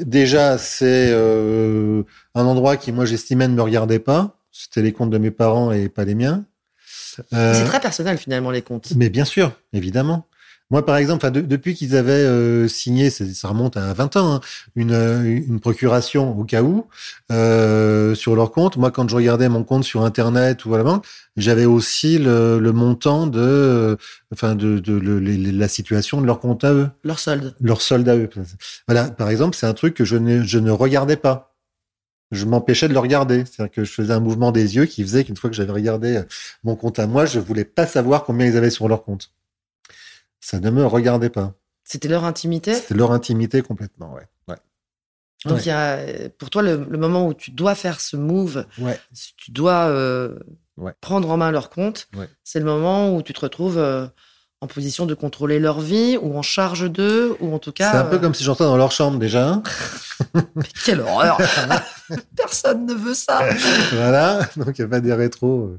[0.00, 2.02] Déjà, c'est euh,
[2.34, 4.38] un endroit qui, moi, j'estimais ne me regardait pas.
[4.50, 6.44] C'était les comptes de mes parents et pas les miens.
[7.32, 8.92] Euh, C'est très personnel, finalement, les comptes.
[8.96, 10.26] Mais bien sûr, évidemment.
[10.70, 14.40] Moi, par exemple, de- depuis qu'ils avaient euh, signé, ça remonte à 20 ans, hein,
[14.76, 16.86] une, euh, une procuration au cas où
[17.32, 18.76] euh, sur leur compte.
[18.76, 21.06] Moi, quand je regardais mon compte sur Internet ou à la banque,
[21.38, 23.96] j'avais aussi le, le montant de,
[24.30, 24.82] enfin, de,
[25.58, 27.54] la situation de leur compte à eux, Leur solde.
[27.62, 28.28] leur solde à eux.
[28.86, 31.54] Voilà, par exemple, c'est un truc que je ne, je ne regardais pas.
[32.30, 33.44] Je m'empêchais de le regarder.
[33.46, 36.20] C'est-à-dire que je faisais un mouvement des yeux qui faisait qu'une fois que j'avais regardé
[36.62, 39.30] mon compte à moi, je voulais pas savoir combien ils avaient sur leur compte.
[40.40, 41.54] Ça ne me regardait pas.
[41.84, 42.74] C'était leur intimité?
[42.74, 44.28] C'était leur intimité complètement, ouais.
[44.48, 44.56] Ouais.
[45.46, 45.62] Donc, Ouais.
[45.62, 48.98] il y a, pour toi, le, le moment où tu dois faire ce move, Ouais.
[49.36, 50.38] tu dois euh,
[51.00, 52.08] prendre en main leur compte,
[52.44, 54.06] c'est le moment où tu te retrouves euh,
[54.60, 57.92] en position de contrôler leur vie ou en charge d'eux, ou en tout cas.
[57.92, 59.62] C'est un peu euh, comme si j'entrais dans leur chambre déjà.
[60.34, 61.38] mais quelle horreur
[62.36, 63.40] Personne ne veut ça
[63.92, 65.76] voilà, donc il n'y a pas des rétros.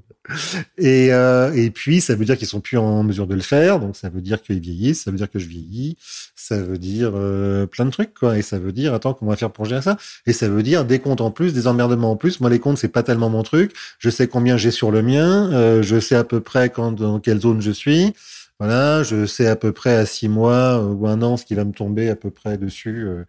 [0.77, 3.79] Et, euh, et puis, ça veut dire qu'ils sont plus en mesure de le faire,
[3.79, 5.97] donc ça veut dire qu'ils vieillissent, ça veut dire que je vieillis,
[6.35, 8.37] ça veut dire euh, plein de trucs, quoi.
[8.37, 9.97] Et ça veut dire, attends, comment on va faire pour gérer ça?
[10.25, 12.39] Et ça veut dire des comptes en plus, des emmerdements en plus.
[12.39, 13.73] Moi, les comptes, c'est pas tellement mon truc.
[13.97, 17.41] Je sais combien j'ai sur le mien, je sais à peu près quand, dans quelle
[17.41, 18.13] zone je suis.
[18.59, 21.63] Voilà, je sais à peu près à six mois ou un an ce qui va
[21.63, 23.05] me tomber à peu près dessus.
[23.05, 23.23] euh,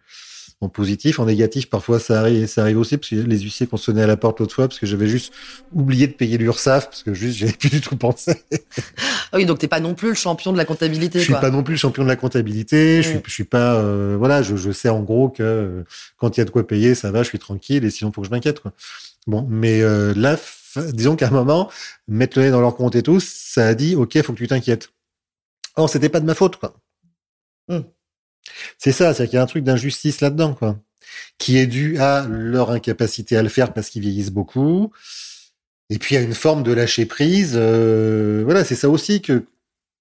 [0.61, 3.77] en positif, en négatif, parfois ça arrive, ça arrive aussi parce que les huissiers qu'on
[3.77, 5.33] sonnait à la porte l'autre fois parce que j'avais juste
[5.73, 8.35] oublié de payer l'URSSAF parce que juste j'avais plus du tout pensé.
[9.31, 11.17] Ah oui, donc t'es pas non plus le champion de la comptabilité.
[11.17, 11.41] Je suis quoi.
[11.41, 13.01] pas non plus le champion de la comptabilité.
[13.01, 15.83] Je suis, je suis pas, euh, voilà, je, je sais en gros que euh,
[16.17, 18.21] quand il y a de quoi payer, ça va, je suis tranquille et sinon faut
[18.21, 18.71] que je m'inquiète quoi.
[19.25, 20.37] Bon, mais euh, là,
[20.93, 21.71] disons qu'à un moment,
[22.07, 24.47] mettre le nez dans leur compte et tout, ça a dit ok, faut que tu
[24.47, 24.89] t'inquiètes.
[25.75, 26.75] Or, c'était pas de ma faute quoi.
[27.67, 27.79] Mm.
[28.77, 30.77] C'est ça, c'est qu'il y a un truc d'injustice là-dedans quoi,
[31.37, 34.91] qui est dû à leur incapacité à le faire parce qu'ils vieillissent beaucoup.
[35.89, 37.53] Et puis a une forme de lâcher prise.
[37.55, 39.45] euh, voilà, c'est ça aussi que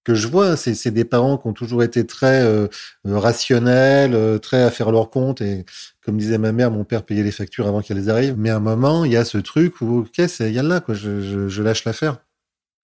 [0.04, 0.56] que je vois.
[0.56, 2.68] C'est des parents qui ont toujours été très euh,
[3.04, 5.40] rationnels, euh, très à faire leur compte.
[5.40, 5.66] Et
[6.04, 8.36] comme disait ma mère, mon père payait les factures avant qu'elles arrivent.
[8.38, 10.62] Mais à un moment, il y a ce truc où ok, c'est il y a
[10.62, 10.94] là quoi.
[10.94, 12.18] Je, je, je lâche l'affaire.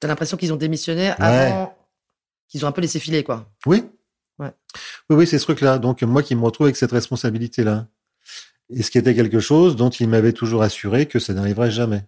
[0.01, 1.76] T'as l'impression qu'ils ont démissionné avant
[2.49, 3.51] qu'ils ont un peu laissé filer, quoi.
[3.67, 3.85] Oui.
[4.39, 4.53] Ouais.
[5.09, 5.79] Oui, oui, c'est ce truc-là.
[5.79, 7.89] Donc moi qui me retrouve avec cette responsabilité-là.
[8.71, 12.05] Et ce qui était quelque chose dont il m'avait toujours assuré que ça n'arriverait jamais.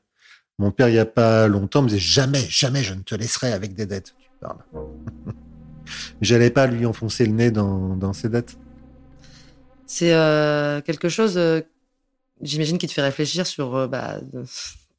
[0.58, 3.52] Mon père, il n'y a pas longtemps, me disait jamais, jamais je ne te laisserai
[3.52, 4.14] avec des dettes.
[4.18, 4.58] Tu parles.
[6.20, 8.58] J'allais pas lui enfoncer le nez dans, dans ses dettes.
[9.86, 11.62] C'est euh, quelque chose, euh,
[12.42, 14.20] j'imagine, qui te fait réfléchir sur euh, bah,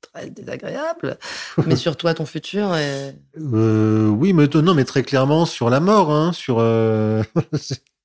[0.01, 1.17] très désagréable,
[1.65, 2.75] mais sur toi, ton futur.
[2.75, 3.15] Et...
[3.53, 6.57] Euh, oui, mais non, mais très clairement sur la mort, hein, sur.
[6.59, 7.23] euh,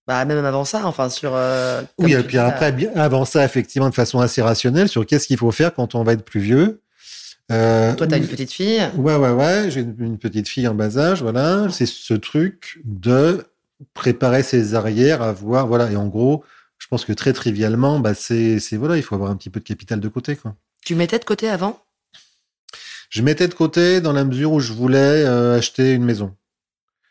[0.06, 1.32] Bah, même avant ça, enfin, sur.
[1.34, 5.26] euh, oui, et puis après, bien avant ça, effectivement, de façon assez rationnelle, sur qu'est-ce
[5.26, 6.82] qu'il faut faire quand on va être plus vieux.
[7.50, 8.82] Euh, Toi, t'as une petite fille.
[8.96, 9.70] Ouais, ouais, ouais.
[9.70, 11.68] J'ai une, une petite fille en bas âge, voilà.
[11.70, 13.46] C'est ce truc de
[13.94, 15.90] préparer ses arrières à voir, voilà.
[15.90, 16.44] Et en gros,
[16.78, 19.60] je pense que très trivialement, bah, c'est, c'est, voilà, il faut avoir un petit peu
[19.60, 20.54] de capital de côté, quoi.
[20.84, 21.82] Tu mettais de côté avant?
[23.10, 26.34] Je mettais de côté dans la mesure où je voulais euh, acheter une maison.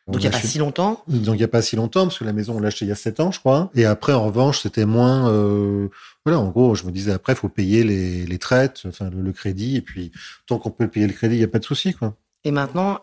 [0.07, 1.01] Donc il n'y a pas si longtemps?
[1.07, 2.89] Donc il n'y a pas si longtemps, parce que la maison, on l'a achetée il
[2.89, 3.71] y a 7 ans, je crois.
[3.74, 5.32] Et après, en revanche, c'était moins...
[5.32, 5.88] Euh,
[6.26, 9.32] voilà, en gros, je me disais, après, il faut payer les, les traites, enfin le,
[9.32, 10.11] crédit, et puis
[10.45, 11.93] tant qu'on peut payer le crédit, il n'y a pas de souci.
[11.93, 12.15] quoi.
[12.43, 12.99] Et maintenant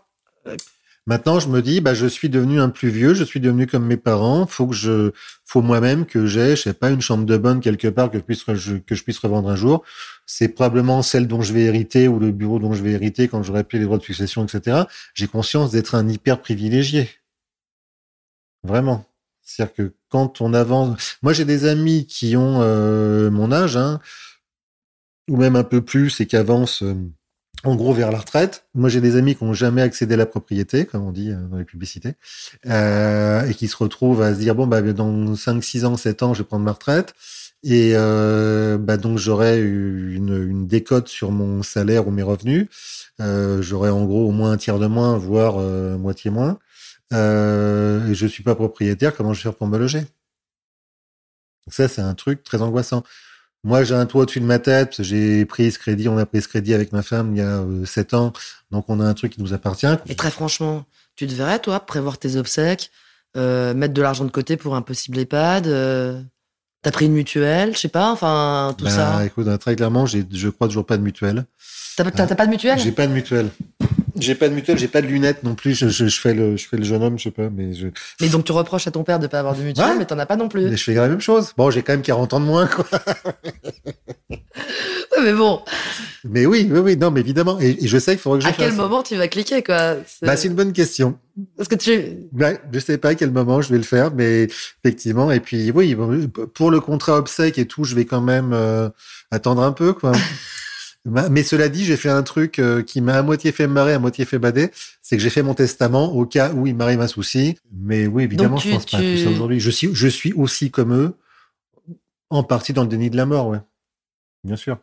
[0.47, 0.57] euh,
[1.07, 3.87] Maintenant, je me dis, bah, je suis devenu un plus vieux, je suis devenu comme
[3.87, 4.47] mes parents.
[4.47, 5.13] Faut que je,
[5.45, 8.23] faut moi-même que j'ai, je sais pas, une chambre de bonne quelque part que je
[8.23, 8.55] puisse, que
[8.95, 9.83] je puisse revendre un jour.
[10.27, 13.43] C'est probablement celle dont je vais hériter ou le bureau dont je vais hériter quand
[13.43, 14.85] j'aurai payé les droits de succession, etc.
[15.15, 17.11] J'ai conscience d'être un hyper privilégié.
[18.63, 19.05] Vraiment.
[19.43, 24.01] C'est-à-dire que quand on avance, moi j'ai des amis qui ont euh, mon âge, hein,
[25.29, 26.83] ou même un peu plus et qui avancent.
[26.83, 26.95] Euh,
[27.65, 28.65] en gros vers la retraite.
[28.75, 31.37] Moi, j'ai des amis qui n'ont jamais accédé à la propriété, comme on dit euh,
[31.51, 32.15] dans les publicités,
[32.67, 36.23] euh, et qui se retrouvent à se dire bon bah dans 5, 6 ans, 7
[36.23, 37.15] ans, je vais prendre ma retraite.
[37.63, 42.69] Et euh, bah donc j'aurai une, une décote sur mon salaire ou mes revenus.
[43.21, 46.59] Euh, j'aurai en gros au moins un tiers de moins, voire euh, moitié moins.
[47.13, 49.15] Euh, et je suis pas propriétaire.
[49.15, 50.01] Comment je vais faire pour me loger?
[50.01, 53.03] Donc ça, c'est un truc très angoissant.
[53.63, 55.03] Moi, j'ai un toit au-dessus de ma tête.
[55.03, 57.61] J'ai pris ce crédit, on a pris ce crédit avec ma femme il y a
[57.61, 58.33] euh, sept ans.
[58.71, 59.87] Donc, on a un truc qui nous appartient.
[60.07, 60.85] Et très franchement,
[61.17, 62.91] tu devrais, toi, prévoir tes obsèques,
[63.37, 65.67] euh, mettre de l'argent de côté pour un possible EHPAD.
[65.67, 66.23] Euh,
[66.83, 69.27] T'as pris une mutuelle, je sais pas, enfin, tout bah, ça.
[69.27, 71.45] Écoute, très clairement, je crois toujours pas de mutuelle.
[71.95, 72.79] T'as, pas de mutuelle?
[72.79, 73.51] J'ai pas de mutuelle.
[74.21, 75.75] J'ai pas de mutuelle, j'ai pas de lunettes non plus.
[75.75, 77.89] Je, je, je, fais le, je fais le jeune homme, je sais pas, mais je.
[78.21, 80.27] Mais donc tu reproches à ton père de pas avoir de mutuelle, mais t'en as
[80.27, 80.69] pas non plus.
[80.69, 81.53] Mais je fais la même chose.
[81.57, 82.87] Bon, j'ai quand même 40 ans de moins, quoi.
[85.23, 85.63] mais bon.
[86.25, 87.59] Mais oui, oui, oui, non, mais évidemment.
[87.61, 89.97] Et, je sais qu'il faudrait que je À quel moment tu vas cliquer, quoi?
[90.23, 91.19] Bah, c'est une bonne question.
[91.57, 92.29] Parce que tu.
[92.33, 94.49] Bah, je sais pas à quel moment je vais le faire, mais
[94.85, 95.31] effectivement.
[95.31, 95.97] Et puis, oui,
[96.55, 98.91] pour le contrat obsèque et tout, je vais quand même euh,
[99.31, 100.13] attendre un peu, quoi.
[101.07, 103.99] Mais cela dit, j'ai fait un truc euh, qui m'a à moitié fait marrer, à
[103.99, 104.71] moitié fait bader.
[105.01, 107.59] C'est que j'ai fait mon testament au cas où il m'arrive un souci.
[107.73, 109.61] Mais oui, évidemment, je pense pas à tout ça aujourd'hui.
[109.61, 111.17] Je suis, je suis aussi comme eux,
[112.29, 113.61] en partie dans le déni de la mort, ouais.
[114.45, 114.79] Bien sûr.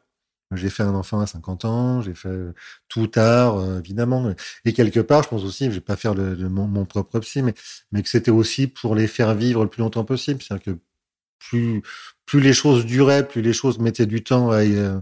[0.53, 2.29] J'ai fait un enfant à 50 ans, j'ai fait
[2.87, 4.33] tout tard, euh, évidemment.
[4.63, 7.53] Et quelque part, je pense aussi, je vais pas faire le, mon, propre psy, mais,
[7.91, 10.41] mais que c'était aussi pour les faire vivre le plus longtemps possible.
[10.41, 10.79] C'est-à-dire que
[11.39, 11.83] plus,
[12.25, 14.99] plus les choses duraient, plus les choses mettaient du temps à, euh,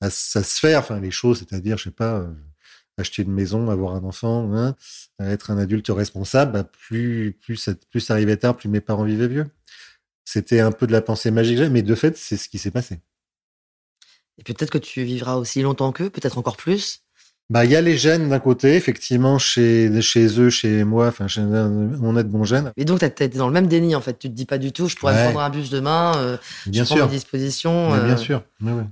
[0.00, 2.28] à, se faire, enfin les choses, c'est-à-dire, je sais pas, euh,
[2.98, 4.76] acheter une maison, avoir un enfant, hein,
[5.20, 9.04] être un adulte responsable, bah, plus plus ça, plus ça arrivait tard, plus mes parents
[9.04, 9.46] vivaient vieux.
[10.24, 13.00] C'était un peu de la pensée magique, mais de fait, c'est ce qui s'est passé.
[14.38, 17.02] Et peut-être que tu vivras aussi longtemps qu'eux, peut-être encore plus.
[17.50, 21.28] Bah, il y a les gènes d'un côté, effectivement, chez, chez eux, chez moi, enfin,
[21.28, 22.72] chez, on a de bons gènes.
[22.76, 24.18] Et donc, tu été dans le même déni, en fait.
[24.18, 26.36] Tu te dis pas du tout, je pourrais prendre un bus demain, euh,
[26.66, 26.98] bien je sûr.
[26.98, 27.88] prends dispositions.
[27.88, 28.16] Bien euh.
[28.18, 28.84] sûr, mais ouais.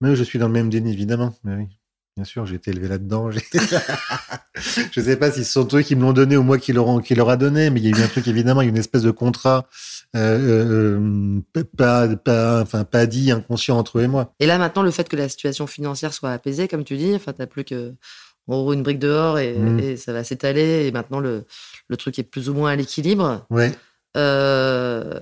[0.00, 1.34] Mais je suis dans le même déni, évidemment.
[1.44, 1.68] Mais oui,
[2.16, 3.30] bien sûr, j'ai été élevé là-dedans.
[4.92, 7.02] je sais pas si ce sont eux qui me l'ont donné ou moi qui leur,
[7.02, 8.70] qui leur a donné, mais il y a eu un truc, évidemment, il y a
[8.70, 9.68] une espèce de contrat
[10.14, 11.40] euh, euh,
[11.76, 14.34] pas, pas, enfin, pas dit, inconscient entre eux et moi.
[14.40, 17.32] Et là, maintenant, le fait que la situation financière soit apaisée, comme tu dis, enfin,
[17.32, 17.94] t'as plus que
[18.48, 19.80] en gros une brique dehors et, mmh.
[19.80, 20.86] et ça va s'étaler.
[20.86, 21.44] Et maintenant, le,
[21.88, 23.44] le truc est plus ou moins à l'équilibre.
[23.50, 23.72] Ouais.
[24.16, 25.20] Euh,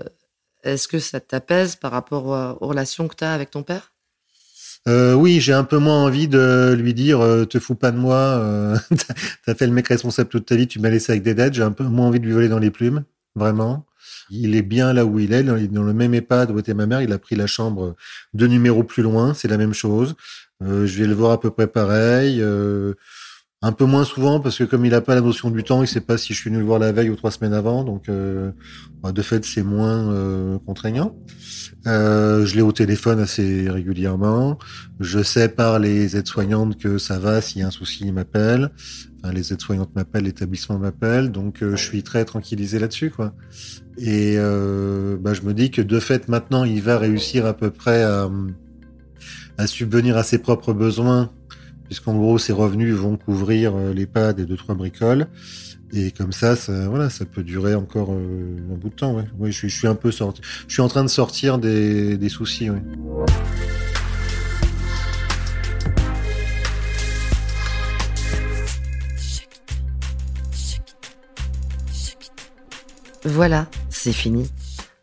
[0.63, 3.94] Est-ce que ça t'apaise par rapport aux relations que tu as avec ton père?
[4.87, 7.97] Euh, oui, j'ai un peu moins envie de lui dire euh, te fous pas de
[7.97, 8.77] moi, euh,
[9.47, 11.55] t'as fait le mec responsable toute ta vie, tu m'as laissé avec des dettes.
[11.55, 13.05] J'ai un peu moins envie de lui voler dans les plumes,
[13.35, 13.87] vraiment.
[14.31, 17.01] Il est bien là où il est, dans le même EHPAD où était ma mère.
[17.03, 17.97] Il a pris la chambre
[18.35, 20.15] deux numéros plus loin, c'est la même chose.
[20.61, 22.43] Je vais le voir à peu près pareil.
[23.65, 25.89] Un peu moins souvent parce que comme il n'a pas la notion du temps, il
[25.89, 28.11] sait pas si je suis venu le voir la veille ou trois semaines avant, donc
[28.11, 28.51] euh,
[29.03, 31.17] bah, de fait c'est moins euh, contraignant.
[31.87, 34.59] Euh, je l'ai au téléphone assez régulièrement.
[35.01, 37.41] Je sais par les aides-soignantes que ça va.
[37.41, 38.71] S'il y a un souci, ils m'appellent.
[39.23, 43.15] Enfin, les aides-soignantes m'appellent, l'établissement m'appelle, donc je suis très tranquillisé là-dessus.
[43.97, 48.05] Et bah, je me dis que de fait maintenant, il va réussir à peu près
[49.57, 51.31] à subvenir à ses propres besoins
[51.85, 55.27] puisqu'en gros, ces revenus vont couvrir euh, les pads et deux, trois bricoles.
[55.93, 59.25] Et comme ça, ça, voilà, ça peut durer encore euh, un bout de temps.
[59.43, 60.41] Je, suis, un peu sorti.
[60.67, 62.69] Je suis en train de sortir des, soucis.
[73.25, 74.51] Voilà, c'est fini.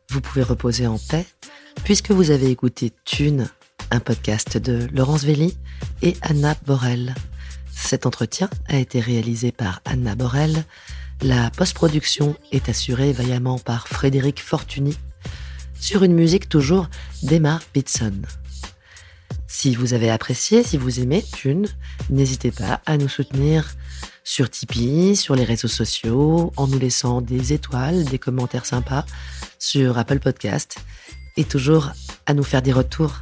[0.10, 1.26] Vous pouvez reposer en paix,
[1.86, 3.48] puisque vous avez écouté Thune
[3.92, 5.58] un podcast de Laurence Velli
[6.02, 7.14] et Anna Borel.
[7.74, 10.64] Cet entretien a été réalisé par Anna Borel.
[11.22, 14.98] La post-production est assurée vaillamment par Frédéric Fortuny
[15.80, 16.90] sur une musique toujours
[17.24, 18.14] d'Emma Pitson.
[19.48, 21.68] Si vous avez apprécié, si vous aimez Thune,
[22.10, 23.70] n'hésitez pas à nous soutenir
[24.24, 29.06] sur Tipeee, sur les réseaux sociaux, en nous laissant des étoiles, des commentaires sympas
[29.60, 30.78] sur Apple Podcast
[31.36, 31.92] et toujours
[32.26, 33.22] à nous faire des retours.